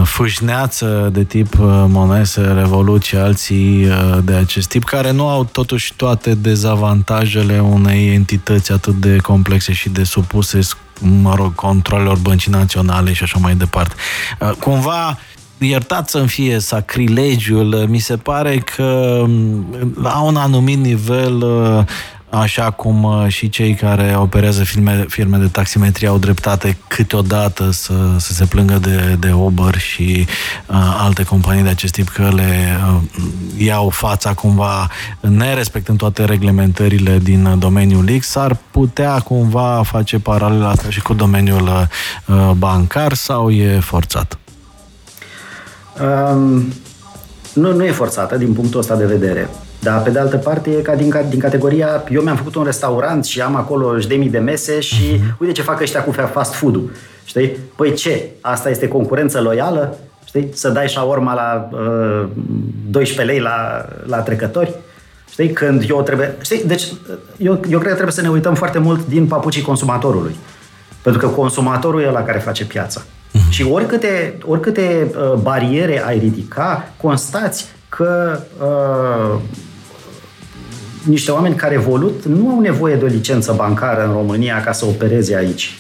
[0.02, 5.44] fâșneață de tip uh, Monese, Revolut și alții uh, de acest tip, care nu au
[5.44, 10.60] totuși toate dezavantajele unei entități atât de complexe și de supuse,
[11.22, 13.94] mă rog, controlelor băncii naționale și așa mai departe.
[14.40, 15.18] Uh, cumva,
[15.58, 19.66] iertat să-mi fie sacrilegiul, mi se pare că um,
[20.02, 21.44] la un anumit nivel
[22.34, 27.94] așa cum uh, și cei care operează firme, firme de taximetrie au dreptate câteodată să,
[28.18, 30.26] să se plângă de, de Uber și
[30.68, 33.02] uh, alte companii de acest tip că le uh,
[33.58, 34.88] iau fața cumva
[35.20, 41.88] nerespectând toate reglementările din domeniul X, s-ar putea cumva face paralela asta și cu domeniul
[42.26, 44.38] uh, bancar sau e forțat?
[46.02, 46.74] Um,
[47.54, 49.50] nu, nu e forțată din punctul ăsta de vedere.
[49.84, 53.26] Dar, pe de altă parte, e ca din, din categoria, eu mi-am făcut un restaurant
[53.26, 55.38] și am acolo de mii de mese și uh-huh.
[55.38, 56.92] uite ce fac ăștia cu fast food-ul.
[57.26, 57.58] Știi?
[57.76, 58.30] Păi ce?
[58.42, 59.98] Asta este concurență loială?
[60.26, 60.50] Știi?
[60.54, 62.28] Să dai șaorma la uh,
[62.90, 64.76] 12 lei la, la trecători?
[65.32, 65.52] Știi?
[65.52, 66.36] Când eu trebuie...
[66.42, 66.64] Știi?
[66.66, 66.84] Deci,
[67.38, 70.36] eu, eu cred că trebuie să ne uităm foarte mult din papucii consumatorului.
[71.02, 73.02] Pentru că consumatorul e la care face piața.
[73.02, 73.50] Uh-huh.
[73.50, 79.40] Și oricâte, oricâte uh, bariere ai ridica, constați că uh,
[81.04, 84.86] niște oameni care evolut nu au nevoie de o licență bancară în România ca să
[84.86, 85.78] opereze aici.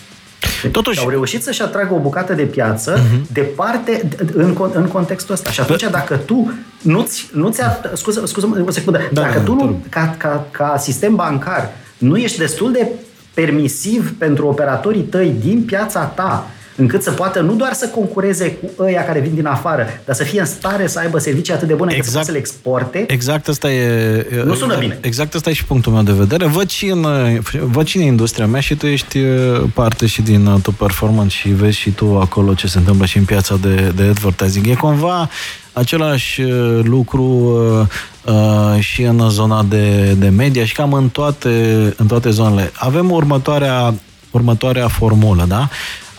[0.72, 1.00] Totuși...
[1.00, 3.32] Au reușit să-și atragă o bucată de piață uh-huh.
[3.34, 5.50] departe în, în contextul ăsta.
[5.50, 7.30] Și atunci dacă tu nu-ți...
[7.34, 7.62] nu-ți
[7.94, 9.00] scuză, scuză o secundă.
[9.12, 12.88] Da, dacă da, tu nu, ca, ca, ca sistem bancar nu ești destul de
[13.34, 18.84] permisiv pentru operatorii tăi din piața ta încât să poată nu doar să concureze cu
[18.84, 21.74] ăia care vin din afară, dar să fie în stare să aibă servicii atât de
[21.74, 23.06] bune exact, încât să le exporte.
[23.08, 24.44] Exact asta e...
[24.46, 24.98] Nu sună bine.
[25.02, 26.46] Exact asta e și punctul meu de vedere.
[26.46, 27.08] Văd și în,
[27.62, 31.36] văd și în industria mea și tu ești uh, parte și din uh, tu performance
[31.36, 34.68] și vezi și tu acolo ce se întâmplă și în piața de, de advertising.
[34.68, 35.30] E cumva
[35.74, 41.50] același uh, lucru uh, uh, și în zona de, de media și cam în toate,
[41.98, 42.72] în toate zonele.
[42.74, 43.94] Avem următoarea,
[44.32, 45.70] următoarea formulă, da?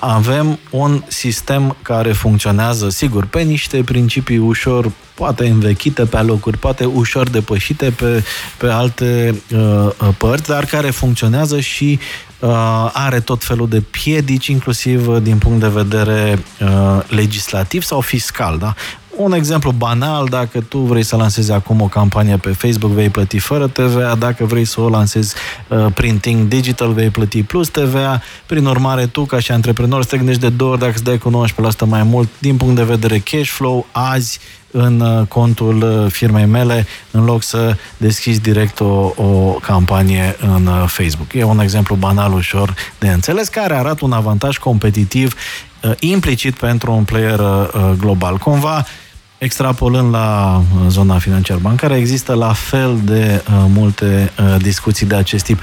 [0.06, 6.84] Avem un sistem care funcționează, sigur, pe niște principii ușor, poate învechite pe locuri, poate
[6.84, 8.24] ușor depășite pe,
[8.58, 11.98] pe alte uh, părți, dar care funcționează și
[12.38, 18.58] uh, are tot felul de piedici, inclusiv din punct de vedere uh, legislativ sau fiscal.
[18.58, 18.74] Da?
[19.16, 23.38] Un exemplu banal, dacă tu vrei să lansezi acum o campanie pe Facebook, vei plăti
[23.38, 25.34] fără TVA, dacă vrei să o lansezi
[25.68, 28.22] uh, prin Think Digital, vei plăti plus TVA.
[28.46, 31.18] Prin urmare, tu, ca și antreprenor, să te gândești de două ori dacă îți dai
[31.18, 31.46] cu
[31.84, 34.40] 19% mai mult din punct de vedere cash flow, azi
[34.76, 40.66] în uh, contul uh, firmei mele, în loc să deschizi direct o, o campanie în
[40.66, 41.32] uh, Facebook.
[41.32, 45.34] E un exemplu banal, ușor de înțeles, care arată un avantaj competitiv
[45.98, 47.40] implicit pentru un player
[47.98, 48.36] global.
[48.36, 48.86] Cumva,
[49.38, 55.44] extrapolând la uh, zona financiar-bancară, există la fel de uh, multe uh, discuții de acest
[55.44, 55.60] tip.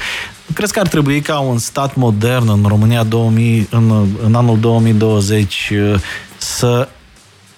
[0.54, 5.72] Crezi că ar trebui ca un stat modern în România 2000, în, în anul 2020
[5.74, 6.00] uh,
[6.38, 6.88] să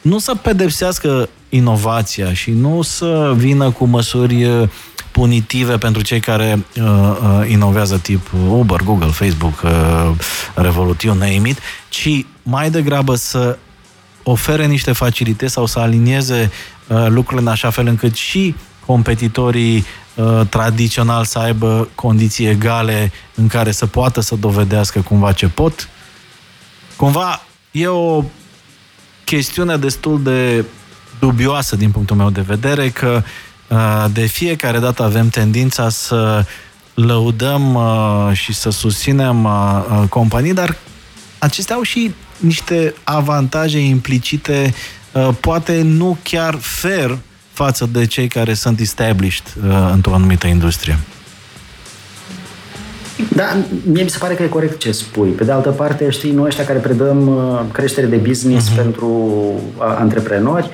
[0.01, 4.69] nu să pedepsească inovația și nu să vină cu măsuri uh,
[5.13, 9.71] punitive pentru cei care uh, uh, inovează tip Uber, Google, Facebook, uh,
[10.55, 11.57] Revolut, you name it,
[11.89, 13.57] ci mai degrabă să
[14.23, 16.51] ofere niște facilități sau să alinieze
[16.87, 18.55] uh, lucrurile în așa fel încât și
[18.85, 25.47] competitorii uh, tradițional să aibă condiții egale în care să poată să dovedească cumva ce
[25.47, 25.89] pot.
[26.95, 28.23] Cumva e o
[29.23, 30.65] chestiune destul de
[31.19, 33.23] dubioasă din punctul meu de vedere că
[33.67, 36.45] uh, de fiecare dată avem tendința să
[36.93, 40.75] lăudăm uh, și să susținem uh, uh companii, dar
[41.39, 44.73] acestea au și niște avantaje implicite,
[45.11, 47.17] uh, poate nu chiar fair
[47.51, 50.99] față de cei care sunt established uh, într-o anumită industrie.
[53.35, 53.57] Da,
[53.91, 55.29] mie mi se pare că e corect ce spui.
[55.29, 58.75] Pe de altă parte, știi, noi ăștia care predăm uh, creștere de business uh-huh.
[58.75, 60.69] pentru antreprenori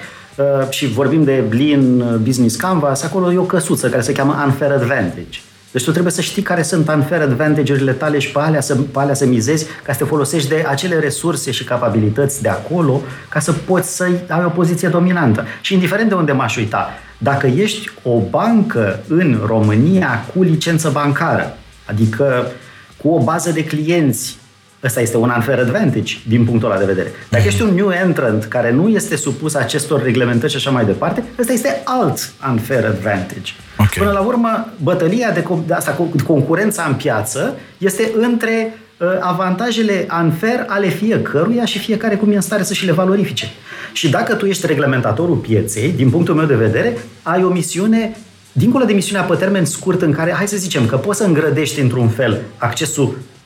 [0.70, 5.40] și vorbim de Lean Business Canvas, acolo e o căsuță care se cheamă Unfair Advantage.
[5.72, 9.00] Deci tu trebuie să știi care sunt unfair advantage-urile tale și pe alea, să, pe
[9.00, 13.40] alea să mizezi ca să te folosești de acele resurse și capabilități de acolo ca
[13.40, 15.46] să poți să ai o poziție dominantă.
[15.62, 21.58] Și indiferent de unde m-aș uita, dacă ești o bancă în România cu licență bancară,
[21.86, 22.52] adică
[22.98, 24.38] cu o bază de clienți
[24.84, 27.12] Ăsta este un unfair advantage din punctul ăla de vedere.
[27.30, 31.24] Dacă ești un new entrant care nu este supus acestor reglementări și așa mai departe,
[31.40, 33.52] ăsta este alt unfair advantage.
[33.74, 33.90] Okay.
[33.98, 40.66] Până la urmă, bătălia de, de asta, concurența în piață este între uh, avantajele unfair
[40.68, 43.48] ale fiecăruia și fiecare cum e în stare să și le valorifice.
[43.94, 48.18] Și dacă tu ești reglementatorul pieței, din punctul meu de vedere, ai o misiune
[48.52, 51.80] dincolo de misiunea pe termen scurt în care, hai să zicem, că poți să îngrădești
[51.80, 53.39] într-un fel accesul Uh,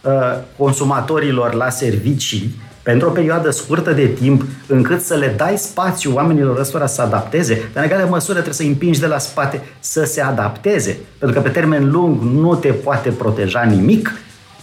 [0.57, 6.59] consumatorilor la servicii pentru o perioadă scurtă de timp, încât să le dai spațiu oamenilor
[6.59, 9.61] ăstora să se adapteze, dar în egală măsură trebuie să îi împingi de la spate
[9.79, 10.97] să se adapteze.
[11.17, 14.11] Pentru că pe termen lung nu te poate proteja nimic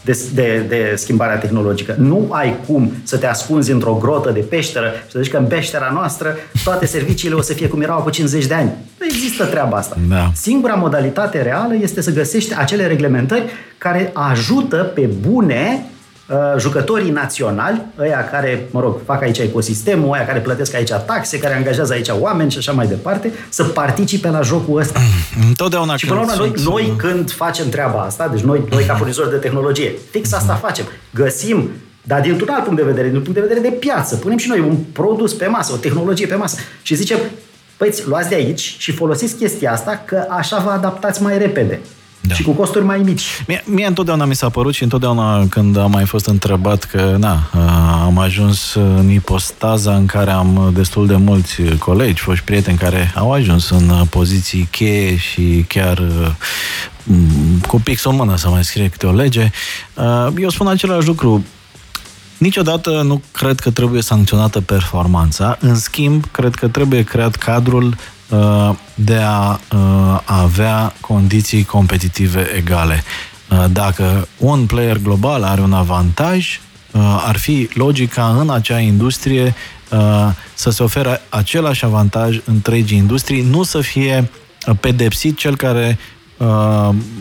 [0.05, 1.95] de, de, de schimbarea tehnologică.
[1.99, 5.45] Nu ai cum să te ascunzi într-o grotă de peșteră și să zici că în
[5.45, 8.73] peștera noastră toate serviciile o să fie cum erau cu 50 de ani.
[8.99, 9.97] Nu există treaba asta.
[10.09, 10.31] Da.
[10.35, 13.43] Singura modalitate reală este să găsești acele reglementări
[13.79, 15.97] care ajută pe bune Uh,
[16.59, 21.55] jucătorii naționali, ăia care, mă rog, fac aici ecosistemul, ăia care plătesc aici taxe, care
[21.55, 25.01] angajează aici oameni și așa mai departe, să participe la jocul ăsta.
[25.49, 28.95] Întotdeauna și până la urmă, noi, noi când facem treaba asta, deci noi, noi ca
[28.95, 30.85] furnizori de tehnologie, fix asta facem.
[31.15, 31.71] Găsim
[32.03, 34.49] dar din un alt punct de vedere, din punct de vedere de piață, punem și
[34.49, 37.19] noi un produs pe masă, o tehnologie pe masă și zicem,
[37.77, 41.81] păi luați de aici și folosiți chestia asta că așa vă adaptați mai repede
[42.21, 42.35] da.
[42.35, 43.45] și cu costuri mai mici.
[43.47, 47.51] Mie, mie întotdeauna mi s-a părut și întotdeauna când am mai fost întrebat că na,
[48.05, 53.33] am ajuns în ipostaza în care am destul de mulți colegi, foști prieteni care au
[53.33, 56.03] ajuns în poziții cheie și chiar
[57.67, 59.51] cu pixul în mână să mai scrie câte o lege.
[60.39, 61.45] Eu spun același lucru.
[62.39, 65.57] Niciodată nu cred că trebuie sancționată performanța.
[65.61, 67.97] În schimb, cred că trebuie creat cadrul Uh,
[68.95, 73.03] de a uh, avea condiții competitive egale.
[73.51, 76.61] Uh, dacă un player global are un avantaj,
[77.27, 79.55] ar fi logica în acea industrie
[80.55, 84.31] să se ofere același avantaj întregii industrii, nu să fie
[84.81, 86.20] pedepsit cel care uh,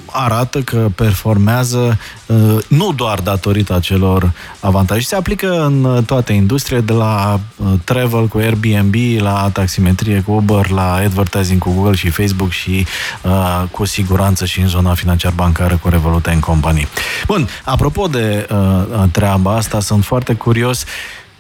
[0.06, 5.02] arată că performează uh, nu doar datorită acelor avantaje.
[5.02, 10.70] Se aplică în toate industriile, de la uh, travel cu Airbnb, la taximetrie cu Uber,
[10.70, 12.86] la advertising cu Google și Facebook și
[13.22, 16.88] uh, cu siguranță și în zona financiar-bancară cu Revolut în companii.
[17.28, 20.84] Bun, apropo de uh, treaba asta, sunt foarte curios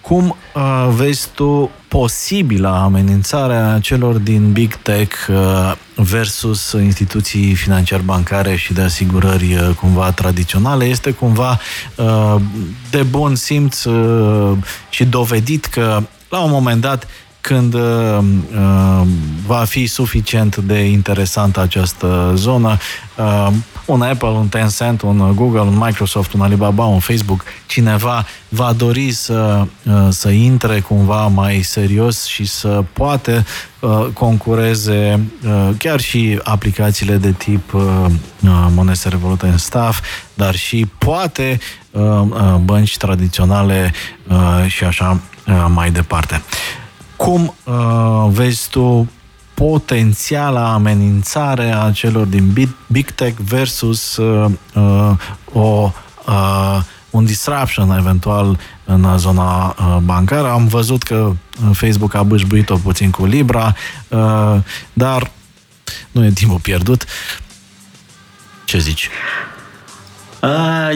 [0.01, 8.73] cum uh, vezi tu posibilă amenințarea celor din Big Tech uh, versus instituții financiar-bancare și
[8.73, 10.85] de asigurări uh, cumva tradiționale?
[10.85, 11.59] Este cumva
[11.95, 12.35] uh,
[12.89, 14.57] de bun simț uh,
[14.89, 17.07] și dovedit că la un moment dat
[17.41, 19.01] când uh, uh,
[19.45, 22.77] va fi suficient de interesantă această zonă,
[23.17, 23.47] uh,
[23.85, 29.11] un Apple, un Tencent, un Google, un Microsoft, un Alibaba, un Facebook, cineva va dori
[29.11, 33.45] să, uh, să intre cumva mai serios și să poate
[33.79, 37.81] uh, concureze uh, chiar și aplicațiile de tip uh,
[38.43, 40.01] uh Monese Revolut în Staff,
[40.33, 41.59] dar și poate
[41.91, 43.93] uh, uh, bănci tradiționale
[44.27, 46.41] uh, și așa uh, mai departe.
[47.19, 49.09] Cum uh, vezi tu
[49.53, 55.11] potențiala amenințare a celor din Big, Big Tech versus uh, uh,
[55.53, 55.91] o,
[56.27, 60.49] uh, un disruption eventual în zona uh, bancară.
[60.49, 61.31] Am văzut că
[61.71, 63.75] Facebook a bâșbuit-o puțin cu Libra,
[64.07, 64.55] uh,
[64.93, 65.31] dar
[66.11, 67.05] nu e timpul pierdut.
[68.65, 69.09] Ce zici?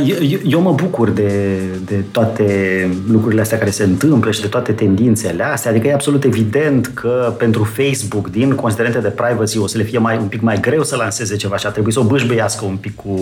[0.05, 4.71] Eu, eu mă bucur de, de toate lucrurile astea care se întâmplă și de toate
[4.71, 5.71] tendințele astea.
[5.71, 9.97] Adică e absolut evident că pentru Facebook, din considerente de privacy, o să le fie
[9.97, 12.75] mai, un pic mai greu să lanseze ceva și a trebuit să o bâșbăiască un
[12.75, 13.19] pic cu,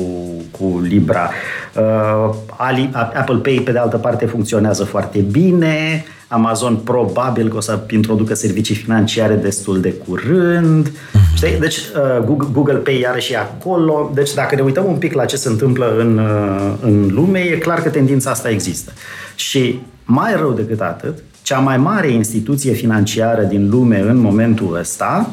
[0.51, 1.29] cu Libra.
[1.75, 6.05] Uh, Ali, Apple Pay, pe de altă parte, funcționează foarte bine.
[6.31, 10.89] Amazon probabil că o să introducă servicii financiare destul de curând.
[10.89, 11.35] Uh-huh.
[11.35, 11.59] Știi?
[11.59, 14.11] Deci uh, Google, Google Pay iarăși e acolo.
[14.13, 17.57] Deci dacă ne uităm un pic la ce se întâmplă în, uh, în lume, e
[17.57, 18.91] clar că tendința asta există.
[19.35, 25.29] Și mai rău decât atât, cea mai mare instituție financiară din lume în momentul ăsta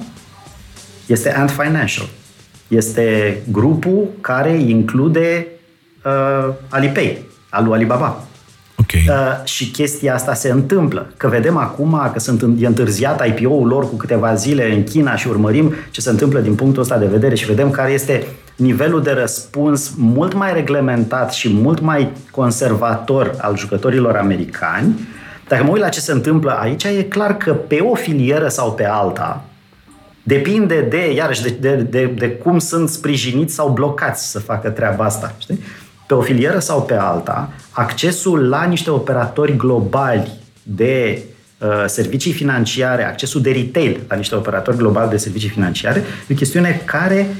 [1.06, 2.08] este Ant Financial.
[2.68, 5.46] Este grupul care include
[6.04, 8.27] uh, Alipay, al lui Alibaba.
[8.80, 9.04] Okay.
[9.08, 11.12] Uh, și chestia asta se întâmplă.
[11.16, 15.28] Că vedem acum că sunt, e întârziat IPO-ul lor cu câteva zile în China și
[15.28, 18.26] urmărim ce se întâmplă din punctul ăsta de vedere și vedem care este
[18.56, 25.08] nivelul de răspuns mult mai reglementat și mult mai conservator al jucătorilor americani,
[25.48, 28.72] dacă mă uit la ce se întâmplă aici, e clar că pe o filieră sau
[28.72, 29.44] pe alta,
[30.22, 35.04] depinde de, iarăși, de, de, de, de cum sunt sprijiniți sau blocați să facă treaba
[35.04, 35.34] asta.
[35.38, 35.60] Știi?
[36.08, 40.32] Pe o filieră sau pe alta, accesul la niște operatori globali
[40.62, 41.22] de
[41.58, 46.34] uh, servicii financiare, accesul de retail la niște operatori globali de servicii financiare, e o
[46.34, 47.36] chestiune care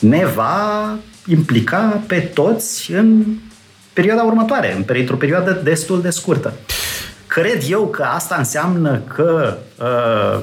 [0.00, 0.96] ne va
[1.26, 3.24] implica pe toți în
[3.92, 6.52] perioada următoare, într-o perioadă destul de scurtă.
[7.26, 10.42] Cred eu că asta înseamnă că uh,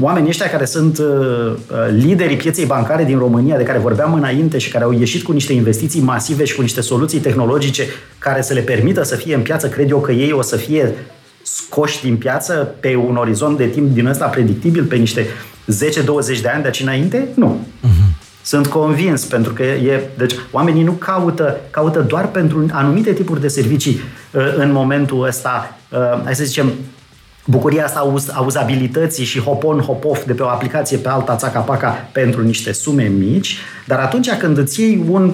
[0.00, 1.56] oamenii ăștia care sunt uh, uh,
[1.90, 5.52] liderii pieței bancare din România, de care vorbeam înainte și care au ieșit cu niște
[5.52, 7.84] investiții masive și cu niște soluții tehnologice
[8.18, 10.94] care să le permită să fie în piață, cred eu că ei o să fie
[11.42, 16.48] scoși din piață pe un orizont de timp din ăsta predictibil, pe niște 10-20 de
[16.48, 17.28] ani de aici înainte?
[17.34, 17.66] Nu.
[17.82, 18.10] Uh-huh.
[18.42, 20.00] Sunt convins, pentru că e.
[20.16, 24.00] Deci, oamenii nu caută, caută doar pentru anumite tipuri de servicii
[24.32, 26.72] uh, în momentul ăsta, uh, hai să zicem,
[27.44, 32.42] bucuria asta auz, auzabilității și hop-on, hop-off de pe o aplicație pe alta, țaca-paca, pentru
[32.42, 35.32] niște sume mici, dar atunci când îți iei un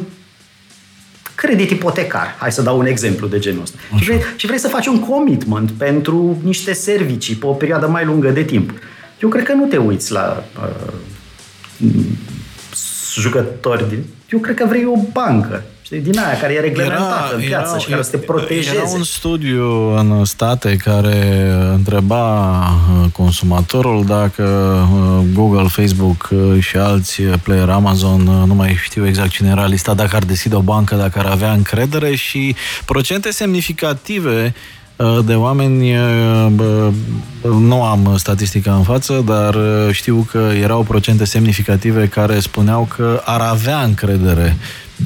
[1.34, 4.68] credit ipotecar, hai să dau un exemplu de genul ăsta, și vrei, și vrei să
[4.68, 8.72] faci un commitment pentru niște servicii pe o perioadă mai lungă de timp,
[9.20, 10.92] eu cred că nu te uiți la uh,
[13.14, 13.98] jucători.
[14.30, 15.64] Eu cred că vrei o bancă.
[15.86, 18.76] Știi, din aia care e reglementată era, în piață era, și care să te protejeze.
[18.76, 24.42] Era un studiu în state care întreba uh, consumatorul dacă
[24.92, 29.96] uh, Google, Facebook uh, și alți player Amazon, nu mai știu exact cine era listat,
[29.96, 34.54] dacă ar deschide o bancă, dacă ar avea încredere și procente semnificative
[34.96, 36.92] Uh, de oameni, uh,
[37.42, 43.22] nu am statistica în față, dar uh, știu că erau procente semnificative care spuneau că
[43.24, 44.56] ar avea încredere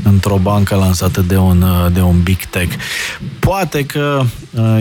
[0.05, 2.75] într-o bancă lansată de un, de un big tech.
[3.39, 4.23] Poate că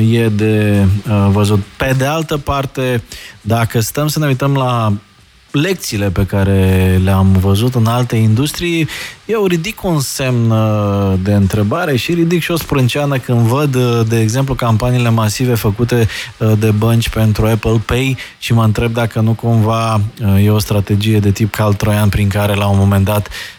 [0.10, 0.86] e de
[1.32, 1.60] văzut.
[1.78, 3.03] Pe de altă parte,
[3.41, 4.93] dacă stăm să ne uităm la
[5.51, 8.88] lecțiile pe care le-am văzut în alte industrii,
[9.26, 14.01] eu ridic un semn uh, de întrebare și ridic și o sprânceană când văd, uh,
[14.07, 16.07] de exemplu, campaniile masive făcute
[16.38, 20.01] uh, de bănci pentru Apple Pay și mă întreb dacă nu cumva
[20.43, 23.59] e o strategie de tip cal troian prin care la un moment dat Um,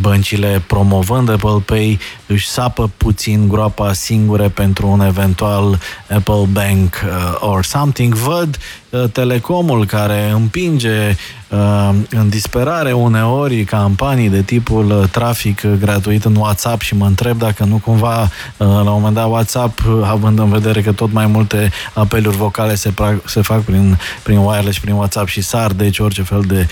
[0.00, 5.80] băncile promovând Apple Pay își sapă puțin groapa singure pentru un eventual
[6.10, 8.14] Apple Bank uh, or something.
[8.14, 8.81] Văd uh,
[9.12, 11.16] Telecomul care împinge
[11.48, 17.64] uh, în disperare uneori campanii de tipul trafic gratuit în WhatsApp și mă întreb dacă
[17.64, 22.36] nu cumva la un moment dat WhatsApp, având în vedere că tot mai multe apeluri
[22.36, 22.92] vocale se,
[23.24, 26.66] se fac prin, prin wireless și prin WhatsApp și sar, deci orice fel de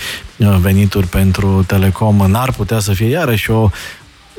[0.59, 3.69] venituri pentru Telecom n-ar putea să fie iarăși o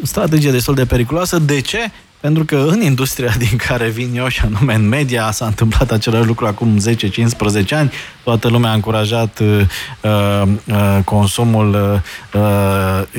[0.02, 1.38] strategie destul de periculoasă.
[1.38, 1.90] De ce?
[2.22, 6.26] Pentru că în industria din care vin eu, și anume în media, s-a întâmplat același
[6.26, 7.92] lucru acum 10-15 ani.
[8.24, 12.00] Toată lumea a încurajat uh, uh, consumul
[12.34, 12.40] uh,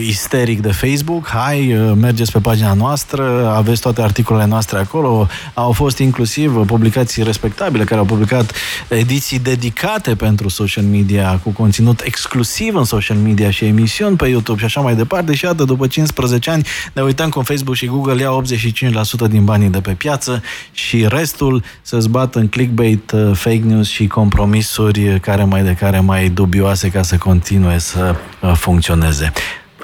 [0.07, 1.27] isteric de Facebook.
[1.27, 5.27] Hai, uh, mergeți pe pagina noastră, aveți toate articolele noastre acolo.
[5.53, 8.53] Au fost inclusiv publicații respectabile care au publicat
[8.87, 14.59] ediții dedicate pentru social media, cu conținut exclusiv în social media și emisiuni pe YouTube
[14.59, 15.33] și așa mai departe.
[15.35, 18.92] Și iată, după 15 ani, ne uităm cum Facebook și Google iau 85 5%
[19.27, 24.07] din banii de pe piață și restul să zbată în clickbait, uh, fake news și
[24.07, 29.31] compromisuri care mai de care mai dubioase ca să continue să uh, funcționeze.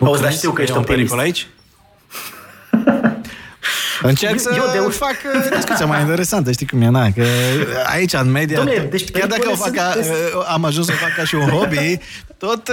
[0.02, 1.48] Auzi, dar știu că ești un pericol aici?
[4.02, 4.92] Încerc să eu de...
[4.92, 7.24] fac uh, discuția mai interesantă, știi cum e, na, că
[7.86, 9.96] aici în media, Dom'le, deci chiar dacă o fac ca,
[10.48, 11.98] am ajuns să o fac ca și un hobby,
[12.38, 12.70] tot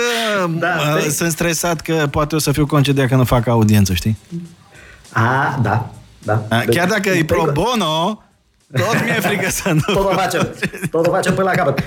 [0.49, 4.17] da, sunt stresat că poate o să fiu concediat că nu fac audiență, știi?
[5.13, 5.91] A, da,
[6.27, 6.47] da?
[6.65, 8.23] Deci, Chiar dacă e pro bono,
[8.73, 9.95] tot mi-e frică să nu...
[9.95, 10.49] tot o facem.
[10.91, 11.83] Tot o facem până la capăt.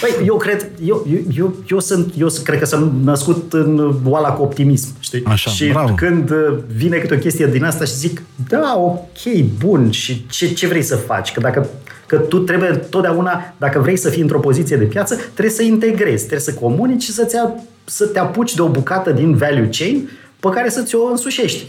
[0.00, 4.32] Păi, eu cred, eu, eu, eu, eu, sunt, eu cred că sunt născut în oala
[4.32, 5.22] cu optimism, știi?
[5.26, 5.94] Așa, și bravo.
[5.94, 10.52] când uh, vine câte o chestie din asta și zic, da, ok, bun, și ce,
[10.52, 11.32] ce vrei să faci?
[11.32, 11.66] Că dacă
[12.06, 16.18] Că tu trebuie totdeauna, dacă vrei să fii într-o poziție de piață, trebuie să integrezi,
[16.18, 17.50] trebuie să comunici și să,
[17.84, 20.10] să te apuci de o bucată din value chain
[20.40, 21.64] pe care să ți-o însușești.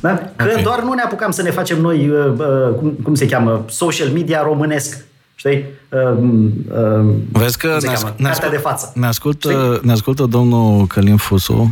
[0.00, 0.14] Da?
[0.36, 0.62] Că okay.
[0.62, 4.08] doar nu ne apucam să ne facem noi, uh, uh, cum, cum se cheamă, social
[4.08, 5.04] media românesc.
[5.34, 5.64] Știi?
[5.88, 6.22] Uh,
[7.00, 8.92] uh, Vezi că ne, ascult, ne, ascult, de față.
[8.94, 11.70] Ne, ascultă, ne ascultă domnul Călim Fusu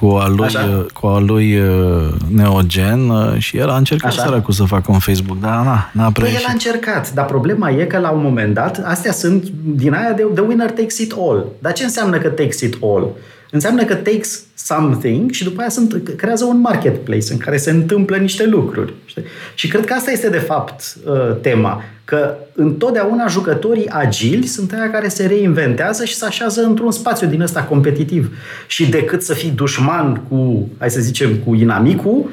[0.00, 0.56] cu a lui,
[0.92, 5.40] cu a lui uh, Neogen uh, și el a încercat săracul să facă un Facebook,
[5.40, 8.54] dar na, n-a prea păi el a încercat, dar problema e că la un moment
[8.54, 11.46] dat, astea sunt din aia de the winner takes it all.
[11.58, 13.06] Dar ce înseamnă că takes it all?
[13.50, 18.16] Înseamnă că takes something și după aia sunt, creează un marketplace în care se întâmplă
[18.16, 18.92] niște lucruri.
[19.04, 19.22] Știi?
[19.54, 21.82] Și cred că asta este de fapt uh, tema.
[22.04, 27.40] Că întotdeauna jucătorii agili sunt aia care se reinventează și se așează într-un spațiu din
[27.40, 28.36] ăsta competitiv.
[28.66, 32.30] Și decât să fii dușman cu, hai să zicem, cu inamicul,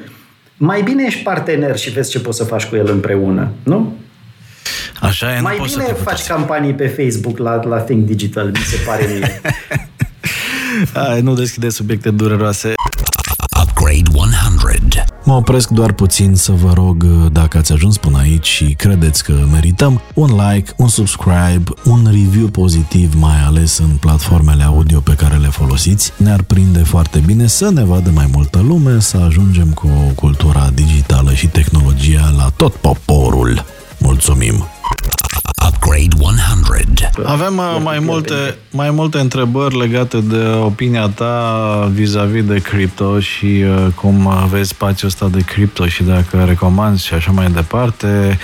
[0.56, 3.96] mai bine ești partener și vezi ce poți să faci cu el împreună, nu?
[5.00, 8.06] Așa e, Mai nu bine poți să faci te campanii pe Facebook la, la Think
[8.06, 9.40] Digital, mi se pare mie.
[10.92, 12.72] Hai, nu deschide subiecte dureroase.
[13.62, 15.04] Upgrade 100.
[15.24, 19.32] Mă opresc doar puțin să vă rog, dacă ați ajuns până aici și credeți că
[19.52, 25.36] merităm, un like, un subscribe, un review pozitiv, mai ales în platformele audio pe care
[25.36, 26.12] le folosiți.
[26.16, 31.32] Ne-ar prinde foarte bine să ne vadă mai multă lume, să ajungem cu cultura digitală
[31.32, 33.64] și tehnologia la tot poporul.
[33.98, 34.66] Mulțumim!
[35.68, 37.22] Upgrade 100.
[37.24, 43.46] Avem uh, mai multe, mai multe întrebări legate de opinia ta vis-a-vis de cripto și
[43.46, 48.38] uh, cum uh, vezi spațiul ăsta de cripto și dacă recomanzi și așa mai departe.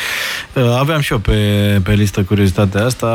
[0.53, 3.07] Uh, aveam și eu pe, pe listă curiozitatea asta.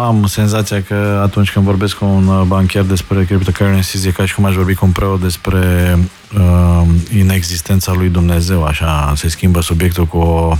[0.00, 4.34] Am senzația că atunci când vorbesc cu un uh, bancher despre cryptocurrencies e ca și
[4.34, 5.98] cum aș vorbi cu un preot despre
[6.38, 6.86] uh,
[7.16, 8.64] inexistența lui Dumnezeu.
[8.64, 10.56] Așa se schimbă subiectul cu o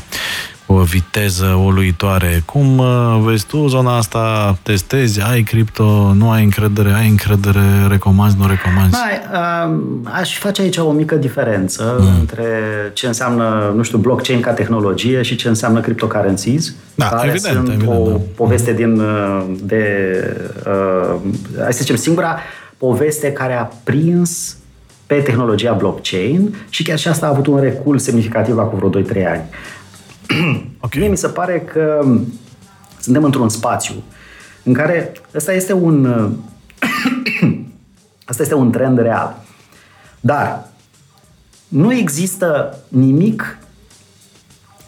[0.73, 2.43] cu o viteză uluitoare.
[2.47, 4.57] Cum uh, vezi tu zona asta?
[4.63, 5.21] Testezi?
[5.31, 6.13] Ai cripto?
[6.15, 6.93] Nu ai încredere?
[6.93, 7.61] Ai încredere?
[7.89, 8.37] Recomanzi?
[8.39, 8.97] Nu recomanzi?
[8.97, 9.81] Mai, uh,
[10.21, 12.07] aș face aici o mică diferență mm.
[12.21, 12.45] între
[12.93, 17.69] ce înseamnă, nu știu, blockchain ca tehnologie și ce înseamnă cryptocurrencies, Da, care evident, sunt
[17.69, 18.17] evident, o da.
[18.35, 19.85] poveste din, uh, de,
[20.67, 21.17] uh,
[21.61, 22.39] hai să zicem, singura
[22.77, 24.57] poveste care a prins
[25.07, 29.27] pe tehnologia blockchain și chiar și asta a avut un recul semnificativ acum vreo 2-3
[29.27, 29.43] ani.
[30.81, 30.95] Ok.
[30.95, 32.07] Mie mi se pare că
[33.01, 33.95] suntem într-un spațiu
[34.63, 36.07] în care ăsta este un
[38.25, 39.37] asta este un trend real.
[40.21, 40.69] Dar
[41.69, 43.59] nu există nimic,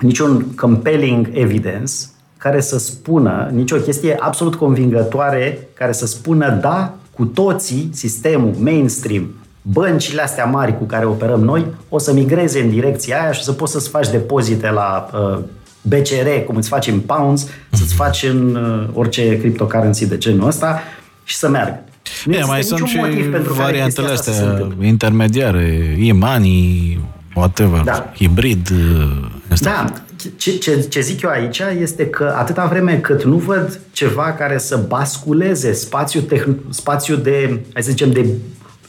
[0.00, 1.92] niciun compelling evidence
[2.38, 9.34] care să spună, nicio chestie absolut convingătoare care să spună da, cu toții, sistemul mainstream,
[9.66, 13.42] băncile astea mari cu care operăm noi, o să migreze în direcția aia și o
[13.42, 15.38] să poți să-ți faci depozite la uh,
[15.82, 20.80] BCR, cum îți faci în pounds, să-ți faci în uh, orice cryptocurrency de genul ăsta
[21.24, 21.78] și să meargă.
[22.24, 24.44] Nu Bine, există mai sunt niciun și motiv pentru care variantele chestia asta să se
[24.44, 24.86] astea întâmple.
[24.86, 27.00] intermediare, e-money,
[27.34, 28.12] whatever, Da.
[28.16, 28.70] hibrid.
[28.70, 29.70] uh, Asta.
[29.86, 29.92] Da,
[30.36, 34.58] ce, ce, ce zic eu aici este că atâta vreme cât nu văd ceva care
[34.58, 38.26] să basculeze spațiul, tehn- spațiul de, hai să zicem, de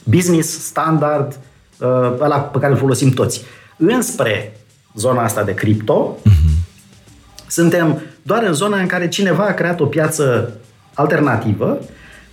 [0.05, 1.39] business standard,
[1.79, 1.87] uh,
[2.19, 3.41] ăla pe care îl folosim toți,
[3.77, 4.57] înspre
[4.95, 6.17] zona asta de cripto,
[7.47, 10.53] suntem doar în zona în care cineva a creat o piață
[10.93, 11.79] alternativă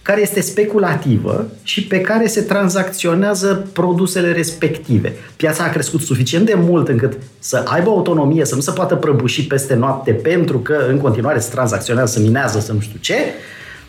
[0.02, 5.12] care este speculativă și pe care se tranzacționează produsele respective.
[5.36, 9.46] Piața a crescut suficient de mult încât să aibă autonomie, să nu se poată prăbuși
[9.46, 13.14] peste noapte pentru că în continuare se tranzacționează, se minează, să nu știu ce,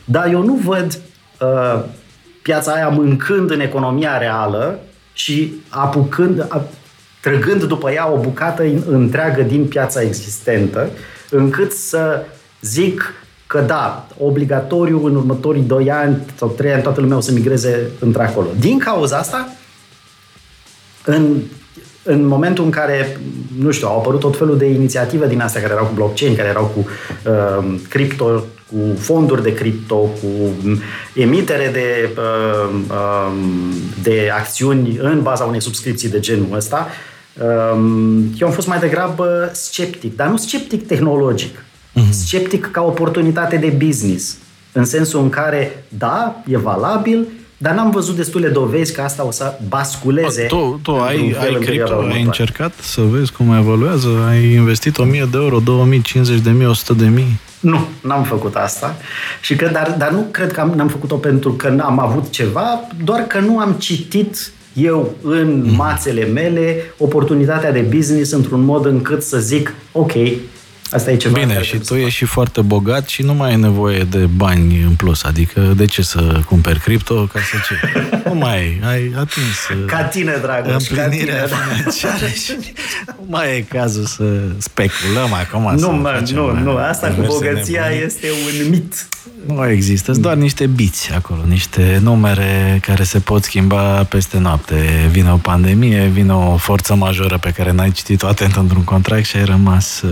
[0.06, 1.00] dar eu nu văd
[1.42, 1.84] uh,
[2.44, 4.80] piața aia mâncând în economia reală
[5.14, 6.62] și apucând, a,
[7.22, 10.90] trăgând după ea o bucată în- întreagă din piața existentă,
[11.30, 12.26] încât să
[12.62, 13.14] zic
[13.48, 17.90] că da, obligatoriu în următorii 2 ani sau 3 ani toată lumea o să migreze
[18.00, 18.48] într-acolo.
[18.60, 19.48] Din cauza asta,
[21.06, 21.38] în,
[22.04, 23.18] în momentul în care,
[23.60, 26.48] nu știu, au apărut tot felul de inițiative din astea care erau cu blockchain, care
[26.48, 26.88] erau cu
[27.30, 30.28] uh, cripto, cu fonduri de cripto, cu
[30.66, 30.80] um,
[31.16, 33.74] emitere de, uh, um,
[34.04, 36.88] de acțiuni în baza unei subscripții de genul ăsta,
[37.74, 41.66] um, eu am fost mai degrabă sceptic, dar nu sceptic tehnologic,
[42.10, 44.38] sceptic ca oportunitate de business,
[44.72, 47.28] în sensul în care, da, e valabil,
[47.58, 50.44] dar n-am văzut destule dovezi că asta o să basculeze.
[50.44, 52.26] Tu, tu într-un ai, fel ai în cripto, perioada ai următoare.
[52.26, 54.08] încercat să vezi cum evoluează?
[54.30, 57.40] Ai investit 1000 de euro, 2000, 50 de mii, 100 de mii?
[57.60, 58.96] Nu, n-am făcut asta.
[59.42, 62.80] Și că, dar, dar nu cred că am, n-am făcut-o pentru că am avut ceva,
[63.04, 69.24] doar că nu am citit eu în mațele mele oportunitatea de business într-un mod încât
[69.24, 70.14] să zic, ok,
[70.94, 71.40] asta e ceva.
[71.40, 74.00] Bine, care și trebuie tu să ești și foarte bogat și nu mai ai nevoie
[74.04, 75.24] de bani în plus.
[75.24, 77.76] Adică de ce să cumperi cripto ca să ce?
[78.34, 81.76] Nu mai ai, ai atins uh, Ca tine, Dragoș, ca împlinirea tine, da.
[81.76, 82.52] financiară și
[83.06, 84.24] nu mai e cazul să
[84.58, 85.78] speculăm acum.
[85.78, 88.06] să Nu, mă, facem, nu, uh, nu, asta cu diverse bogăția nebunii.
[88.06, 88.28] este
[88.64, 89.08] un mit.
[89.46, 95.08] Nu există, sunt doar niște biți acolo, niște numere care se pot schimba peste noapte.
[95.12, 99.38] Vine o pandemie, vine o forță majoră pe care n-ai citit-o atent într-un contract și
[99.38, 100.10] ai rămas, uh,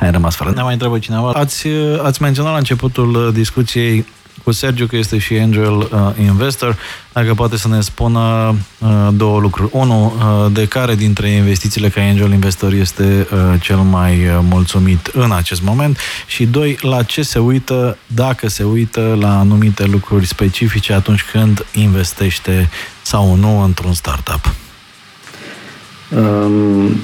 [0.00, 0.52] ai rămas fără.
[0.54, 1.30] Ne mai întrebă cineva.
[1.30, 4.06] Ați, uh, ați menționat la începutul uh, discuției
[4.44, 5.88] cu Sergiu, că este și Angel uh,
[6.20, 6.76] Investor,
[7.12, 9.68] dacă poate să ne spună uh, două lucruri.
[9.72, 15.06] Unu, uh, de care dintre investițiile ca Angel Investor este uh, cel mai uh, mulțumit
[15.06, 20.26] în acest moment și doi, la ce se uită, dacă se uită la anumite lucruri
[20.26, 22.68] specifice atunci când investește
[23.02, 24.54] sau nu într-un startup.
[26.16, 27.00] Um,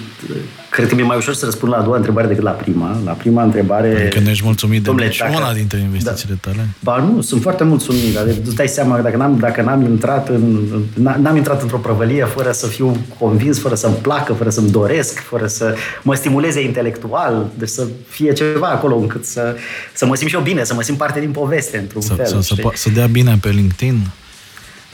[0.71, 3.01] cred că mi-e mai ușor să răspund la a doua întrebare decât la prima.
[3.05, 4.01] La prima întrebare...
[4.01, 6.69] Adică nu ești mulțumit de nici dacă, una dintre investițiile da, tale?
[6.81, 8.17] Ba nu, sunt foarte mulțumit.
[8.17, 12.25] Adică îți dai seama că dacă n-am, dacă n-am intrat în, n-am intrat într-o prăvălie
[12.25, 17.47] fără să fiu convins, fără să-mi placă, fără să-mi doresc, fără să mă stimuleze intelectual,
[17.59, 19.57] deci să fie ceva acolo încât să,
[19.95, 22.27] să mă simt și eu bine, să mă simt parte din poveste, într-un să, fel.
[22.27, 24.07] Să, să, să dea bine pe LinkedIn?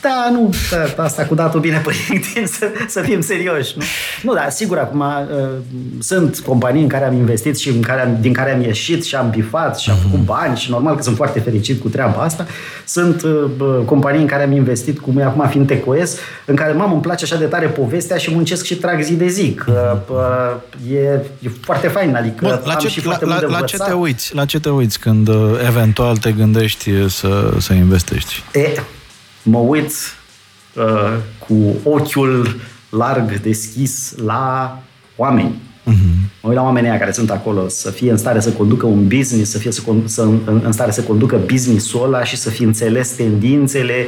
[0.07, 3.73] Da, nu, da, asta cu datul bine pe LinkedIn, să, să fim serioși.
[3.77, 3.85] Nu?
[4.23, 5.49] nu, dar sigur, acum uh,
[5.99, 9.15] sunt companii în care am investit și în care am, din care am ieșit și
[9.15, 10.25] am bifat și am făcut mhm.
[10.25, 12.47] bani și normal că sunt foarte fericit cu treaba asta.
[12.85, 17.03] Sunt uh, companii în care am investit, cum e acum Fintech.os, în care, mamă, îmi
[17.03, 19.59] place așa de tare povestea și muncesc și trag zi de zi.
[19.69, 19.75] Uh,
[20.11, 23.59] uh, e, e foarte fain, adică Bun, la am ce, și foarte la, mult la,
[23.59, 24.35] la ce te uiți?
[24.35, 25.37] La ce te uiți când uh,
[25.67, 28.43] eventual te gândești să, să investești?
[28.53, 28.81] E,
[29.47, 29.91] mă uit
[30.75, 31.17] uh,
[31.47, 31.55] cu
[31.91, 32.57] ochiul
[32.91, 34.79] larg deschis la
[35.17, 35.55] oameni.
[35.87, 36.17] Uh-huh.
[36.43, 39.51] Mă uit la oamenii care sunt acolo, să fie în stare să conducă un business,
[39.51, 43.09] să fie să, să, în, în stare să conducă business-ul ăla și să fie înțeles
[43.09, 44.07] tendințele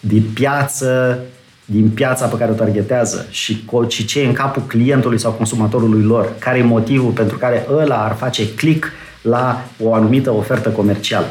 [0.00, 1.18] din piață,
[1.64, 6.02] din piața pe care o targetează și, și ce e în capul clientului sau consumatorului
[6.02, 11.26] lor, care e motivul pentru care ăla ar face click la o anumită ofertă comercială.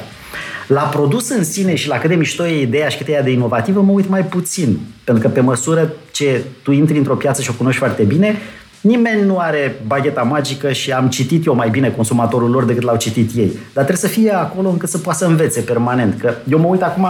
[0.67, 3.31] La produs în sine și la cât de mișto e ideea și cât e de
[3.31, 4.79] inovativă, mă uit mai puțin.
[5.03, 8.35] Pentru că pe măsură ce tu intri într-o piață și o cunoști foarte bine,
[8.81, 12.97] nimeni nu are bagheta magică și am citit eu mai bine consumatorul lor decât l-au
[12.97, 13.51] citit ei.
[13.73, 16.19] Dar trebuie să fie acolo încât să poată să învețe permanent.
[16.19, 17.07] Că eu mă uit acum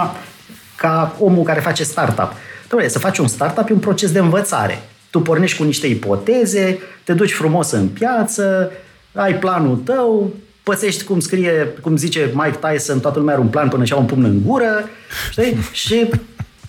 [0.77, 2.31] ca omul care face startup.
[2.67, 4.81] Trebuie să faci un startup e un proces de învățare.
[5.09, 8.71] Tu pornești cu niște ipoteze, te duci frumos în piață,
[9.13, 10.33] ai planul tău,
[10.65, 13.99] pățești cum scrie, cum zice Mike Tyson, toată lumea are un plan până și au
[13.99, 14.89] un pumn în gură,
[15.31, 15.57] știi?
[15.83, 16.09] Și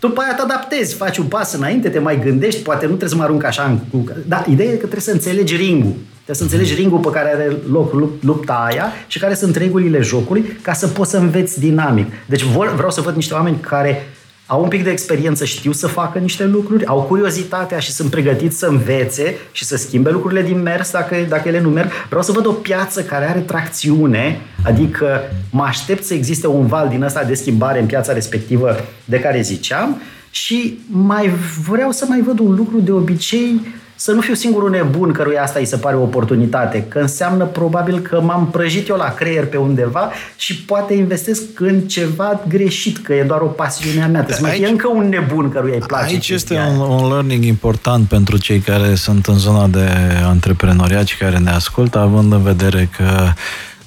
[0.01, 3.17] după aia te adaptezi, faci un pas înainte, te mai gândești, poate nu trebuie să
[3.17, 4.13] mă arunc așa în cu...
[4.27, 5.95] Dar ideea e că trebuie să înțelegi ringul.
[6.25, 10.43] Trebuie să înțelegi ringul pe care are loc lupta aia și care sunt regulile jocului
[10.63, 12.07] ca să poți să înveți dinamic.
[12.27, 14.09] Deci vreau să văd niște oameni care
[14.47, 18.59] au un pic de experiență, știu să facă niște lucruri, au curiozitatea și sunt pregătiți
[18.59, 21.91] să învețe și să schimbe lucrurile din mers dacă, dacă ele nu merg.
[22.07, 25.21] Vreau să văd o piață care are tracțiune, adică
[25.51, 29.41] mă aștept să existe un val din ăsta de schimbare în piața respectivă de care
[29.41, 31.31] ziceam și mai
[31.69, 33.61] vreau să mai văd un lucru de obicei
[33.97, 37.99] să nu fiu singurul nebun căruia asta îi se pare o oportunitate, că înseamnă probabil
[37.99, 43.15] că m-am prăjit eu la creier pe undeva și poate investesc în ceva greșit, că
[43.15, 44.23] e doar o pasiune a mea.
[44.23, 46.13] Trebuie să mai fie încă un nebun căruia îi place.
[46.13, 49.89] Aici este un, un learning important pentru cei care sunt în zona de
[50.25, 53.05] antreprenoriat și care ne ascultă, având în vedere că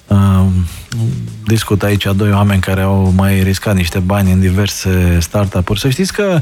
[0.10, 0.46] Uh,
[1.46, 5.80] discut aici doi oameni care au mai riscat niște bani în diverse startup-uri.
[5.80, 6.42] Să știți că Uh,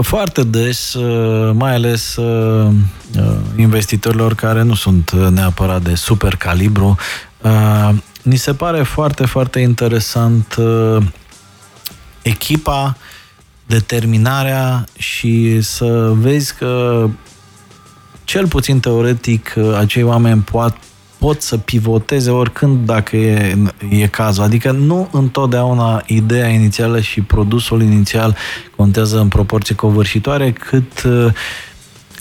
[0.00, 2.72] foarte des, uh, mai ales uh,
[3.56, 6.96] investitorilor care nu sunt neapărat de super calibru,
[8.22, 10.56] ni se pare foarte, foarte interesant
[12.22, 12.96] echipa,
[13.66, 17.06] determinarea și să vezi că
[18.24, 20.76] cel puțin teoretic acei oameni pot,
[21.20, 23.56] pot să pivoteze oricând dacă e,
[23.90, 24.42] e cazul.
[24.42, 28.36] Adică nu întotdeauna ideea inițială și produsul inițial
[28.76, 31.24] contează în proporție covârșitoare, cât uh,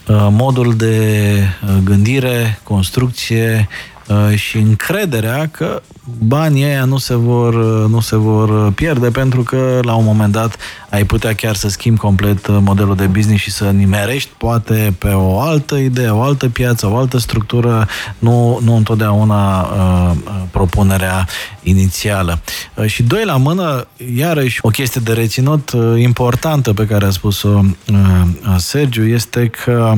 [0.08, 1.34] uh modul de
[1.64, 3.99] uh, gândire, construcție, Uh,
[4.36, 5.82] și încrederea că
[6.18, 10.32] banii ăia nu se, vor, uh, nu se vor pierde pentru că la un moment
[10.32, 10.58] dat
[10.90, 15.08] ai putea chiar să schimbi complet uh, modelul de business și să nimerești poate pe
[15.08, 17.88] o altă idee, o altă piață, o altă structură,
[18.20, 20.12] nu, nu întotdeauna uh,
[20.52, 21.28] propunerea
[21.64, 22.42] inițială.
[22.76, 27.10] Uh, și doi la mână, iarăși o chestie de reținut uh, importantă pe care a
[27.10, 29.94] spus-o uh, Sergiu este că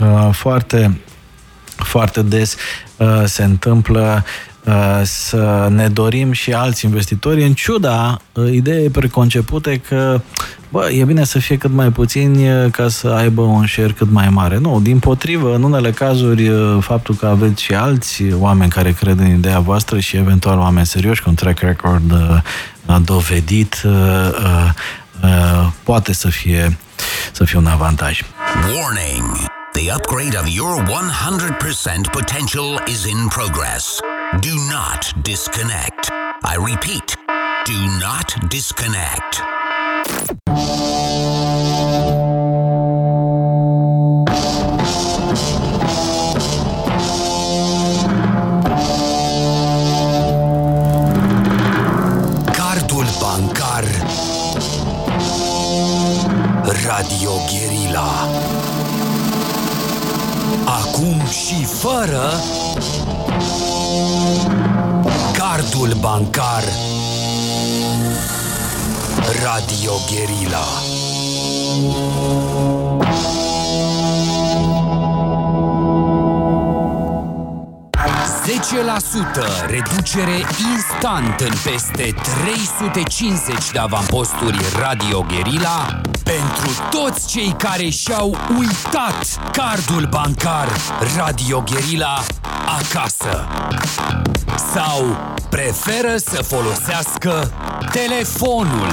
[0.00, 1.00] uh, foarte
[1.76, 2.56] foarte des
[2.96, 4.24] uh, se întâmplă
[4.64, 10.20] uh, să ne dorim și alți investitori, în ciuda uh, ideii preconcepute că
[10.70, 14.28] bă, e bine să fie cât mai puțini ca să aibă un share cât mai
[14.28, 14.58] mare.
[14.58, 16.50] Nu, din potrivă, în unele cazuri,
[16.80, 21.22] faptul că aveți și alți oameni care cred în ideea voastră și eventual oameni serioși
[21.22, 22.14] cu un track record
[23.04, 23.82] dovedit,
[25.82, 26.78] poate să fie,
[27.32, 28.20] să fie un avantaj.
[28.74, 29.53] Warning!
[29.74, 34.00] The upgrade of your 100% potential is in progress.
[34.40, 36.10] Do not disconnect.
[36.12, 37.16] I repeat,
[37.66, 39.42] Do not disconnect.
[52.54, 53.84] Cardul bancar
[56.86, 58.63] Radio Guerilla
[60.94, 62.30] Acum și fără
[65.32, 66.62] Cardul bancar.
[69.42, 70.64] Radio Guerilla.
[78.44, 88.36] 10% reducere instant în peste 350 de avamposturi Radio Guerilla pentru toți cei care și-au
[88.58, 90.68] uitat cardul bancar
[91.16, 92.22] Radio Guerilla
[92.80, 93.48] acasă
[94.74, 95.16] sau
[95.48, 97.52] preferă să folosească
[97.92, 98.88] telefonul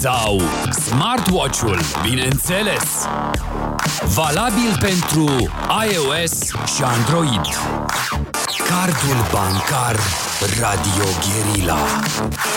[0.00, 0.40] sau
[0.70, 2.84] smartwatch-ul, bineînțeles.
[4.04, 5.28] Valabil pentru
[5.90, 6.32] iOS
[6.74, 7.46] și Android.
[8.68, 9.96] Cardul bancar
[10.40, 11.78] Radio Guerilla.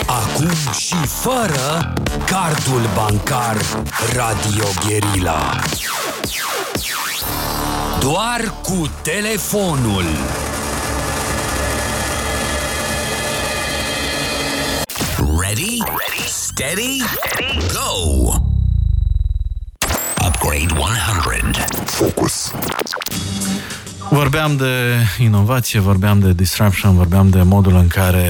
[0.06, 1.92] Acum și fără
[2.26, 3.56] cardul bancar
[4.16, 5.60] Radio Guerilla.
[8.00, 10.04] Doar cu telefonul.
[15.40, 15.78] Ready?
[15.78, 16.28] Ready?
[16.28, 17.02] Steady?
[17.72, 18.32] Go!
[20.26, 21.64] Upgrade 100.
[21.84, 22.52] Focus.
[24.14, 28.26] Vorbeam de inovație, vorbeam de disruption, vorbeam de modul în care,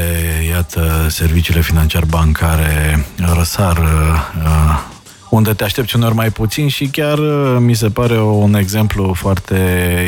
[0.49, 4.94] iată, serviciile financiar bancare răsar uh,
[5.35, 9.57] unde te aștepți uneori mai puțin și chiar uh, mi se pare un exemplu foarte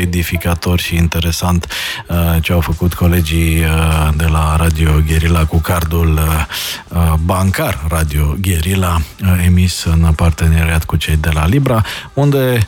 [0.01, 1.67] edificator și interesant
[2.07, 6.19] uh, ce au făcut colegii uh, de la Radio Guerilla cu cardul
[7.25, 9.01] bancar Radio Guerilla
[9.45, 12.67] emis în parteneriat cu cei de la Libra, unde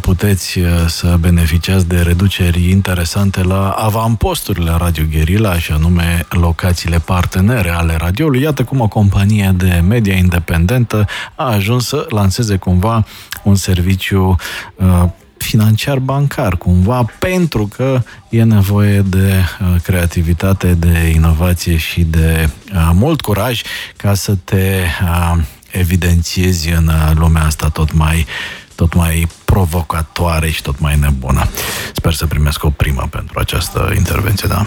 [0.00, 7.96] puteți să beneficiați de reduceri interesante la avamposturile Radio Guerilla, și anume locațiile partenere ale
[7.98, 8.42] radioului.
[8.42, 11.06] Iată cum o companie de media independentă
[11.36, 13.04] a ajuns să lanseze cumva
[13.42, 14.36] un serviciu
[14.74, 15.04] uh,
[15.36, 22.90] financiar bancar, cumva, pentru că e nevoie de uh, creativitate, de inovație și de uh,
[22.92, 23.62] mult curaj
[23.96, 28.26] ca să te uh, evidențiezi în uh, lumea asta tot mai
[28.74, 31.48] tot mai provocatoare și tot mai nebună.
[31.94, 34.66] Sper să primesc o primă pentru această intervenție, da.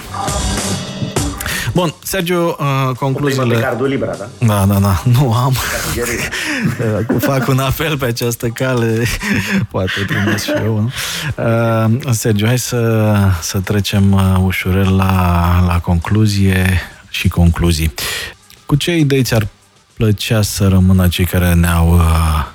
[1.74, 3.56] Bun, Sergio, uh, concluziile...
[3.56, 4.46] Pe cardul Libra, da?
[4.46, 5.02] Da, da, da.
[5.20, 5.56] Nu am.
[7.30, 9.04] Fac un apel pe această cale.
[9.72, 10.80] Poate primesc și eu.
[10.80, 10.92] Nu?
[11.44, 17.94] Uh, Sergio, hai să, să trecem uh, ușurel la, la concluzie și concluzii.
[18.66, 19.48] Cu ce idei ți-ar
[19.94, 22.46] plăcea să rămână cei care ne-au uh,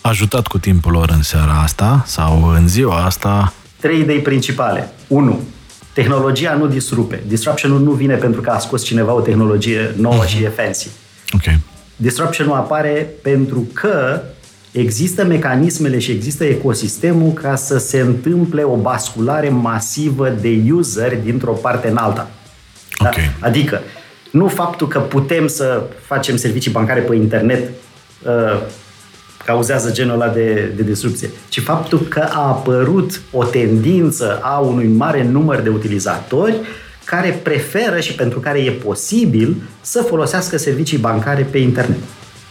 [0.00, 3.52] ajutat cu timpul lor în seara asta sau în ziua asta?
[3.80, 4.92] Trei idei principale.
[5.06, 5.40] 1
[5.92, 7.22] tehnologia nu disrupe.
[7.26, 10.88] Disruption-ul nu vine pentru că a scos cineva o tehnologie nouă și e fancy.
[11.32, 11.54] Ok.
[11.96, 14.20] Disruption-ul apare pentru că
[14.72, 21.52] există mecanismele și există ecosistemul ca să se întâmple o basculare masivă de user dintr-o
[21.52, 22.30] parte în alta.
[23.02, 23.08] Da?
[23.08, 23.30] Okay.
[23.40, 23.80] Adică,
[24.30, 27.70] nu faptul că putem să facem servicii bancare pe internet
[28.26, 28.60] uh,
[29.44, 34.86] cauzează genul ăla de, de disrupție, ci faptul că a apărut o tendință a unui
[34.86, 36.54] mare număr de utilizatori
[37.04, 41.98] care preferă și pentru care e posibil să folosească servicii bancare pe internet.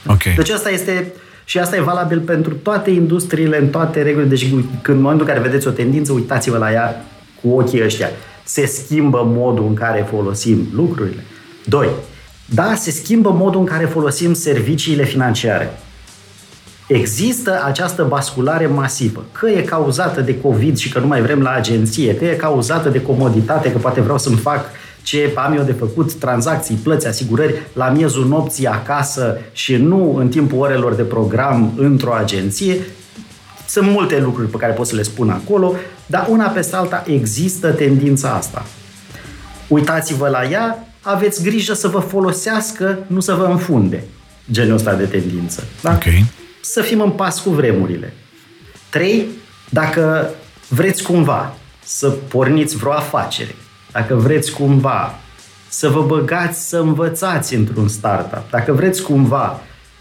[0.07, 0.33] Okay.
[0.35, 1.13] Deci asta este
[1.45, 4.29] și asta e valabil pentru toate industriile, în toate regulile.
[4.29, 4.49] Deci
[4.81, 7.05] când în momentul în care vedeți o tendință, uitați-vă la ea
[7.41, 8.09] cu ochii ăștia.
[8.43, 11.23] Se schimbă modul în care folosim lucrurile.
[11.65, 11.89] Doi,
[12.45, 15.73] da, se schimbă modul în care folosim serviciile financiare
[16.91, 19.25] există această basculare masivă.
[19.31, 22.89] Că e cauzată de COVID și că nu mai vrem la agenție, că e cauzată
[22.89, 24.65] de comoditate, că poate vreau să-mi fac
[25.03, 30.27] ce am eu de făcut, tranzacții, plăți, asigurări la miezul nopții acasă și nu în
[30.27, 32.77] timpul orelor de program într-o agenție.
[33.67, 35.73] Sunt multe lucruri pe care pot să le spun acolo,
[36.05, 38.65] dar una peste alta există tendința asta.
[39.67, 44.03] Uitați-vă la ea, aveți grijă să vă folosească, nu să vă înfunde
[44.51, 45.63] genul ăsta de tendință.
[45.81, 45.91] Da?
[45.91, 46.25] Okay
[46.61, 48.13] să fim în pas cu vremurile.
[48.89, 49.25] Trei,
[49.69, 50.29] dacă
[50.67, 51.53] vreți cumva
[51.83, 53.55] să porniți vreo afacere,
[53.91, 55.15] dacă vreți cumva
[55.67, 59.59] să vă băgați să învățați într-un startup, dacă vreți cumva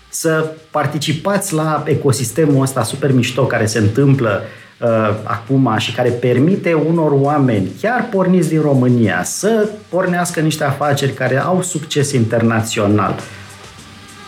[0.09, 4.43] să participați la ecosistemul ăsta super mișto care se întâmplă
[4.81, 4.89] uh,
[5.23, 11.39] acum și care permite unor oameni, chiar porniți din România, să pornească niște afaceri care
[11.39, 13.15] au succes internațional.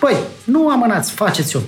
[0.00, 1.58] Păi, nu amânați, faceți-o.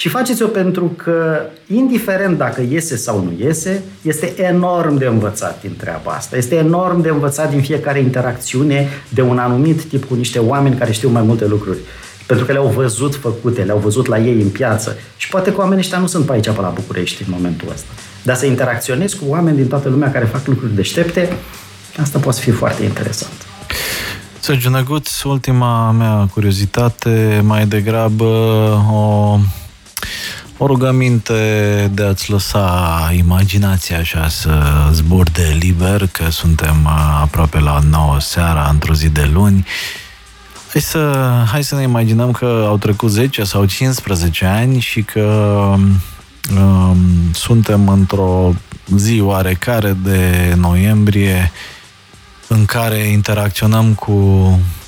[0.00, 5.76] Și faceți-o pentru că, indiferent dacă iese sau nu iese, este enorm de învățat din
[5.76, 6.36] treaba asta.
[6.36, 10.92] Este enorm de învățat din fiecare interacțiune de un anumit tip cu niște oameni care
[10.92, 11.78] știu mai multe lucruri.
[12.26, 14.96] Pentru că le-au văzut făcute, le-au văzut la ei în piață.
[15.16, 17.90] Și poate că oamenii ăștia nu sunt pe aici, pe la București, în momentul ăsta.
[18.22, 21.32] Dar să interacționezi cu oameni din toată lumea care fac lucruri deștepte,
[22.00, 23.32] asta poate fi foarte interesant.
[24.38, 28.24] Sergiu Năguț, ultima mea curiozitate, mai degrabă
[28.92, 29.38] o
[30.62, 34.50] o rugăminte de a-ți lăsa imaginația așa să
[34.92, 39.66] zburde liber, că suntem uh, aproape la 9 seara, într-o zi de luni.
[40.72, 45.20] Hai să, hai să ne imaginăm că au trecut 10 sau 15 ani și că
[46.56, 48.52] um, suntem într-o
[48.96, 51.50] zi oarecare de noiembrie
[52.52, 54.14] în care interacționăm cu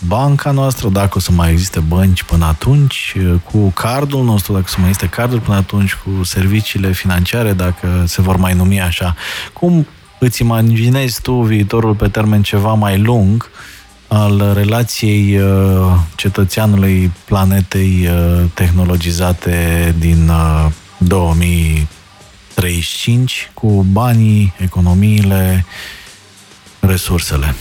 [0.07, 3.17] banca noastră, dacă o să mai existe bănci până atunci,
[3.51, 8.05] cu cardul nostru, dacă o să mai existe cardul până atunci, cu serviciile financiare, dacă
[8.07, 9.15] se vor mai numi așa.
[9.53, 9.87] Cum
[10.19, 13.51] îți imaginezi tu viitorul pe termen ceva mai lung
[14.09, 20.31] al relației uh, cetățeanului planetei uh, tehnologizate din
[20.99, 25.65] 2035 uh, cu banii, economiile,
[26.87, 27.55] resursele.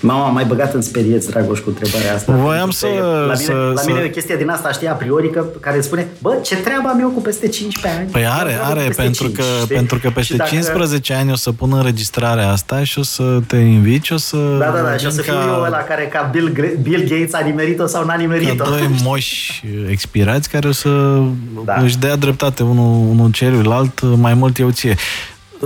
[0.00, 2.32] Mama, mai băgat în sperieți, Dragoș, cu întrebarea asta.
[2.32, 2.86] Voiam să...
[2.86, 4.04] La mine, să, la mine să...
[4.04, 7.00] e o chestie din asta, știi, a priori, că, care spune, bă, ce treabă am
[7.00, 8.10] eu cu peste 15 ani?
[8.10, 9.74] Păi are, are, pentru, 5, că, știi?
[9.74, 10.50] pentru că peste dacă...
[10.50, 14.36] 15 ani o să pun înregistrarea asta și o să te invit și o să...
[14.58, 17.40] Da, da, da, și o să fiu eu ăla care ca Bill, Bill Gates a
[17.40, 18.64] nimerit-o sau n-a nimerit-o.
[18.64, 21.22] Ca doi moși expirați care o să
[21.64, 21.74] da.
[21.82, 24.96] își dea dreptate unul, unul celuilalt, mai mult eu ție.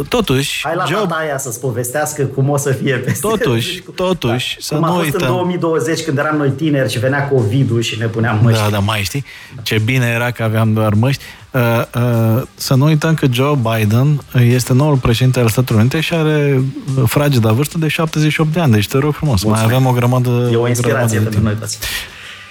[0.09, 0.61] Totuși...
[0.63, 1.13] Hai la job...
[1.13, 3.29] aia să-ți povestească cum o să fie peste...
[3.29, 4.61] Totuși, totuși, da.
[4.61, 5.21] să cum nu a fost uităm.
[5.21, 8.61] în 2020 când eram noi tineri și venea COVID-ul și ne puneam măști.
[8.63, 9.25] Da, da, mai știi?
[9.63, 11.23] Ce bine era că aveam doar măști.
[11.51, 11.61] Uh,
[11.95, 16.63] uh, să nu uităm că Joe Biden este noul președinte al Statelor Unite și are
[16.97, 18.73] uh, frageda vârstă de 78 de ani.
[18.73, 19.67] Deci te rog frumos, Mulțumesc.
[19.67, 21.79] mai avem o grămadă E o inspirație pentru noi toți.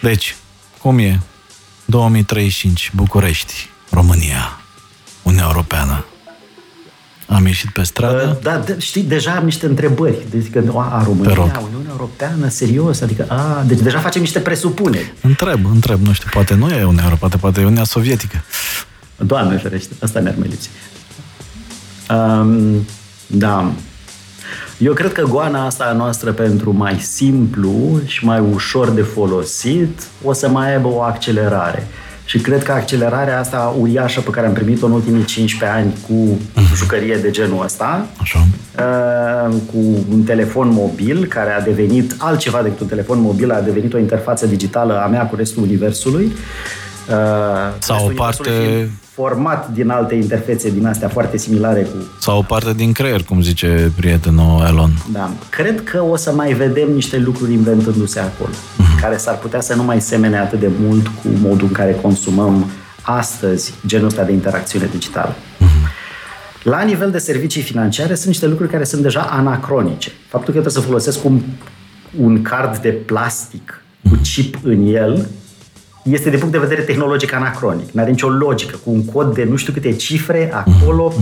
[0.02, 0.36] Deci,
[0.82, 1.20] cum e?
[1.86, 4.62] 2035, București, România,
[5.24, 6.06] Uniunea Europeană.
[7.28, 8.36] Am ieșit pe stradă?
[8.36, 10.18] Uh, da, de, știi, deja am niște întrebări.
[10.30, 13.02] Deci că a, România, Uniunea Europeană, serios?
[13.02, 15.14] Adică, a, deci deja facem niște presupuneri.
[15.22, 18.44] Întreb, întreb, nu știu, poate nu e Uniunea Europeană, poate e Uniunea Sovietică.
[19.18, 20.70] Doamne ferește, asta ne-ar mai lipsi.
[22.10, 22.86] Um,
[23.28, 23.72] da.
[24.78, 30.04] Eu cred că goana asta a noastră pentru mai simplu și mai ușor de folosit
[30.24, 31.88] o să mai aibă o accelerare.
[32.28, 36.38] Și cred că accelerarea asta uriașă pe care am primit-o în ultimii 15 ani cu
[36.38, 36.76] uh-huh.
[36.76, 38.48] jucărie de genul ăsta, Așa.
[38.78, 43.94] Uh, cu un telefon mobil care a devenit altceva decât un telefon mobil, a devenit
[43.94, 46.32] o interfață digitală a mea cu restul universului.
[47.10, 51.96] Uh, Sau o parte format din alte interfețe din astea foarte similare cu...
[52.20, 54.92] Sau o parte din creier, cum zice prietenul Elon.
[55.12, 55.32] Da.
[55.50, 59.02] Cred că o să mai vedem niște lucruri inventându-se acolo, uh-huh.
[59.02, 62.66] care s-ar putea să nu mai semene atât de mult cu modul în care consumăm
[63.02, 65.36] astăzi genul ăsta de interacțiune digitală.
[65.36, 65.88] Uh-huh.
[66.64, 70.12] La nivel de servicii financiare sunt niște lucruri care sunt deja anacronice.
[70.28, 71.42] Faptul că trebuie să folosesc un,
[72.20, 74.22] un card de plastic cu mhm.
[74.22, 75.28] chip în el
[76.12, 77.92] este de punct de vedere tehnologic anacronic.
[77.92, 78.80] Nu are nicio logică.
[78.84, 81.14] Cu un cod de nu știu câte cifre acolo,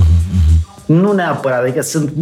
[0.86, 1.62] nu neapărat.
[1.62, 2.14] Adică sunt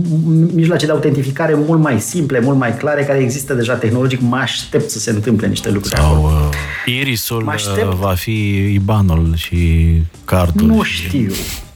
[0.54, 4.20] mijloace de autentificare mult mai simple, mult mai clare, care există deja tehnologic.
[4.22, 6.28] Mă aștept să se întâmple niște lucruri Sau acolo.
[6.28, 10.68] Uh, irisul uh, va fi IBAN-ul și cardul.
[10.68, 11.32] Nu știu.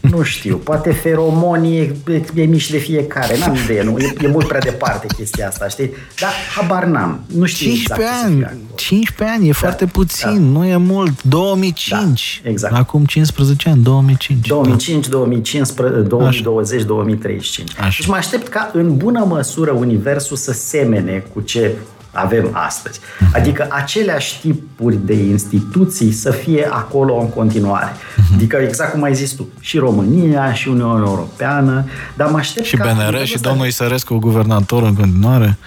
[0.10, 4.48] Nu știu, poate feromonii e, e mici de fiecare, n-am idee, nu, e, e mult
[4.48, 5.92] prea departe chestia asta, știi?
[6.20, 10.60] Dar habar n-am, nu știu 15 exact ani, 15 ani, e da, foarte puțin, da.
[10.60, 12.74] nu e mult, 2005, da, exact.
[12.74, 14.48] acum 15 ani, 2005.
[14.48, 15.18] 2005, da.
[15.18, 17.72] 2015, 2020, 2035.
[17.80, 17.96] Așa.
[18.00, 21.76] Deci mă aștept ca în bună măsură universul să semene cu ce
[22.12, 23.00] avem astăzi.
[23.20, 23.36] Mhm.
[23.36, 27.92] Adică aceleași tipuri de instituții să fie acolo în continuare.
[28.16, 28.34] Mhm.
[28.34, 31.86] Adică exact cum ai zis tu, și România, și Uniunea Europeană,
[32.16, 35.58] dar mă aștept Și BNR, și domnul Isărescu, guvernator în continuare.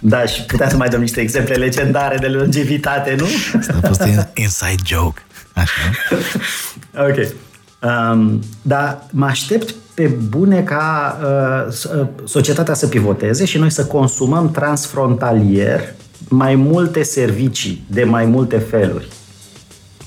[0.00, 3.26] Da, și putea să mai dăm niște exemple legendare de longevitate, nu?
[3.58, 4.02] Asta a fost
[4.34, 5.22] inside joke.
[5.54, 5.80] Așa.
[7.08, 7.16] ok.
[7.80, 13.86] Um, dar mă aștept pe bune ca uh, uh, societatea să pivoteze și noi să
[13.86, 15.94] consumăm transfrontalier
[16.28, 19.08] mai multe servicii de mai multe feluri.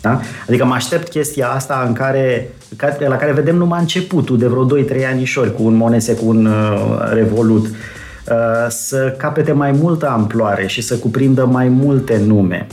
[0.01, 0.21] Da?
[0.47, 2.49] Adică mă aștept chestia asta în care,
[3.07, 7.09] la care vedem numai începutul de vreo 2-3 anișori cu un Monese, cu un uh,
[7.13, 7.73] Revolut, uh,
[8.69, 12.67] să capete mai multă amploare și să cuprindă mai multe nume.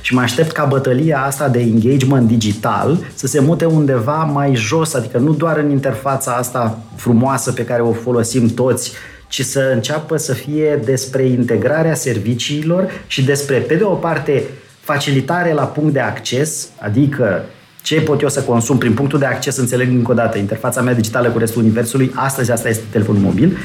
[0.00, 4.94] Și mă aștept ca bătălia asta de engagement digital să se mute undeva mai jos,
[4.94, 8.92] adică nu doar în interfața asta frumoasă pe care o folosim toți,
[9.28, 14.42] ci să înceapă să fie despre integrarea serviciilor și despre, pe de o parte,
[14.80, 17.44] facilitare la punct de acces, adică
[17.82, 20.94] ce pot eu să consum prin punctul de acces, înțeleg încă o dată, interfața mea
[20.94, 23.56] digitală cu restul universului, astăzi asta este telefonul mobil.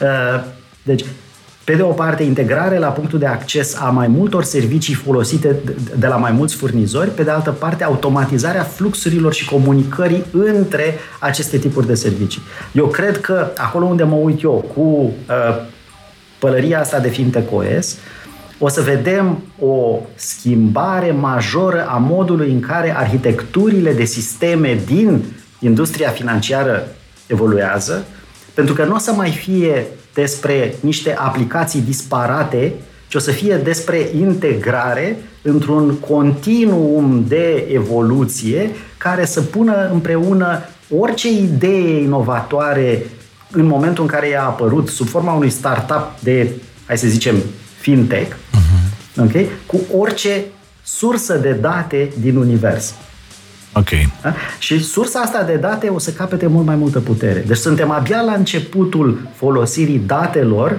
[0.00, 0.44] Uh,
[0.82, 1.04] deci,
[1.68, 5.56] pe de o parte, integrare la punctul de acces a mai multor servicii folosite
[5.98, 11.58] de la mai mulți furnizori, pe de altă parte, automatizarea fluxurilor și comunicării între aceste
[11.58, 12.42] tipuri de servicii.
[12.72, 15.12] Eu cred că acolo unde mă uit eu cu uh,
[16.38, 17.96] pălăria asta de fintech OS,
[18.58, 25.24] o să vedem o schimbare majoră a modului în care arhitecturile de sisteme din
[25.60, 26.88] industria financiară
[27.26, 28.04] evoluează,
[28.54, 29.86] pentru că nu o să mai fie
[30.20, 32.72] despre niște aplicații disparate,
[33.08, 40.60] ci o să fie despre integrare într-un continuum de evoluție care să pună împreună
[40.98, 43.02] orice idee inovatoare
[43.50, 46.50] în momentul în care ea a apărut sub forma unui startup de,
[46.86, 47.36] hai să zicem,
[47.80, 49.24] fintech, uh-huh.
[49.24, 49.48] okay?
[49.66, 50.44] cu orice
[50.82, 52.94] sursă de date din univers.
[53.72, 53.88] Ok.
[54.22, 54.34] Da?
[54.58, 57.44] Și sursa asta de date o să capete mult mai multă putere.
[57.46, 60.78] Deci suntem abia la începutul folosirii datelor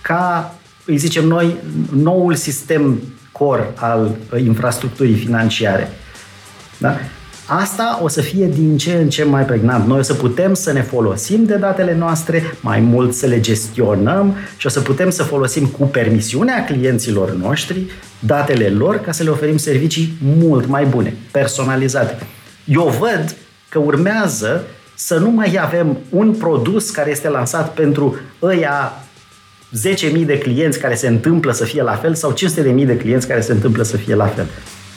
[0.00, 0.54] ca,
[0.84, 1.56] îi zicem noi,
[1.92, 3.02] noul sistem
[3.32, 5.88] core al infrastructurii financiare.
[6.78, 6.96] Da?
[7.48, 9.86] Asta o să fie din ce în ce mai pregnant.
[9.86, 14.34] Noi o să putem să ne folosim de datele noastre, mai mult să le gestionăm
[14.56, 19.30] și o să putem să folosim cu permisiunea clienților noștri datele lor ca să le
[19.30, 22.18] oferim servicii mult mai bune, personalizate.
[22.64, 23.36] Eu văd
[23.68, 28.92] că urmează să nu mai avem un produs care este lansat pentru ăia
[30.18, 33.40] 10.000 de clienți care se întâmplă să fie la fel sau 500.000 de clienți care
[33.40, 34.46] se întâmplă să fie la fel.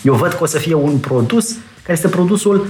[0.04, 1.56] Eu văd că o să fie un produs
[1.90, 2.68] care este produsul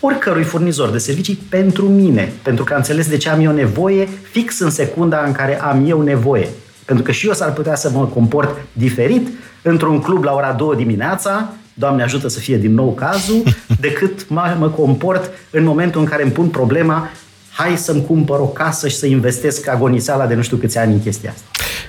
[0.00, 4.08] oricărui furnizor de servicii pentru mine, pentru că am înțeles de ce am eu nevoie
[4.30, 6.48] fix în secunda în care am eu nevoie.
[6.84, 9.28] Pentru că și eu s-ar putea să mă comport diferit
[9.62, 13.42] într-un club la ora 2 dimineața, Doamne ajută să fie din nou cazul,
[13.86, 17.10] decât mă, mă comport în momentul în care îmi pun problema
[17.52, 21.02] hai să-mi cumpăr o casă și să investesc agoniseala de nu știu câți ani în
[21.02, 21.46] chestia asta.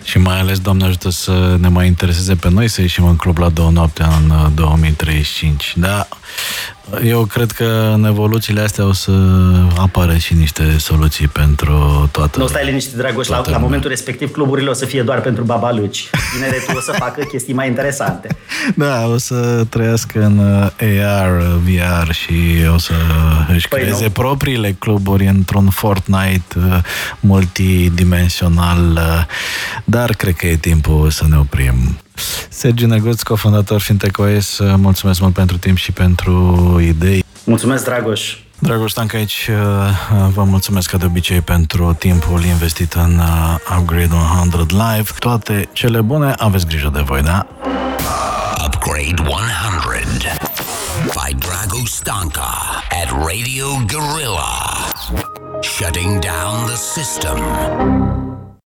[0.08, 3.38] Și mai ales, Doamne ajută să ne mai intereseze pe noi să ieșim în club
[3.38, 5.74] la două noapte în 2035.
[5.78, 6.08] Da,
[7.04, 9.12] eu cred că în evoluțiile astea o să
[9.78, 12.40] apară și niște soluții pentru toată...
[12.40, 16.10] Nu stai liniștit, Dragoș, la, la momentul respectiv cluburile o să fie doar pentru babaluci.
[16.34, 18.28] Tineretul o să facă chestii mai interesante.
[18.76, 22.34] Da, o să trăiască în AR, VR și
[22.74, 22.94] o să
[23.54, 24.10] își păi creeze nu.
[24.10, 26.78] propriile cluburi într-un Fortnite uh,
[27.20, 29.26] multidimensional, uh,
[29.98, 31.98] dar cred că e timpul să ne oprim.
[32.50, 36.34] Sergiu Neguț, cofondator FintechOS, mulțumesc mult pentru timp și pentru
[36.82, 37.24] idei.
[37.44, 38.36] Mulțumesc, Dragoș!
[38.60, 44.14] Dragoș Stanca aici, uh, vă mulțumesc ca de obicei pentru timpul investit în uh, Upgrade
[44.52, 45.10] 100 Live.
[45.20, 47.48] Toate cele bune, aveți grijă de voi, da?
[48.66, 49.38] Upgrade 100
[51.04, 52.50] by Drago Stanka
[53.04, 54.52] at Radio Gorilla.
[55.62, 57.38] Shutting down the system.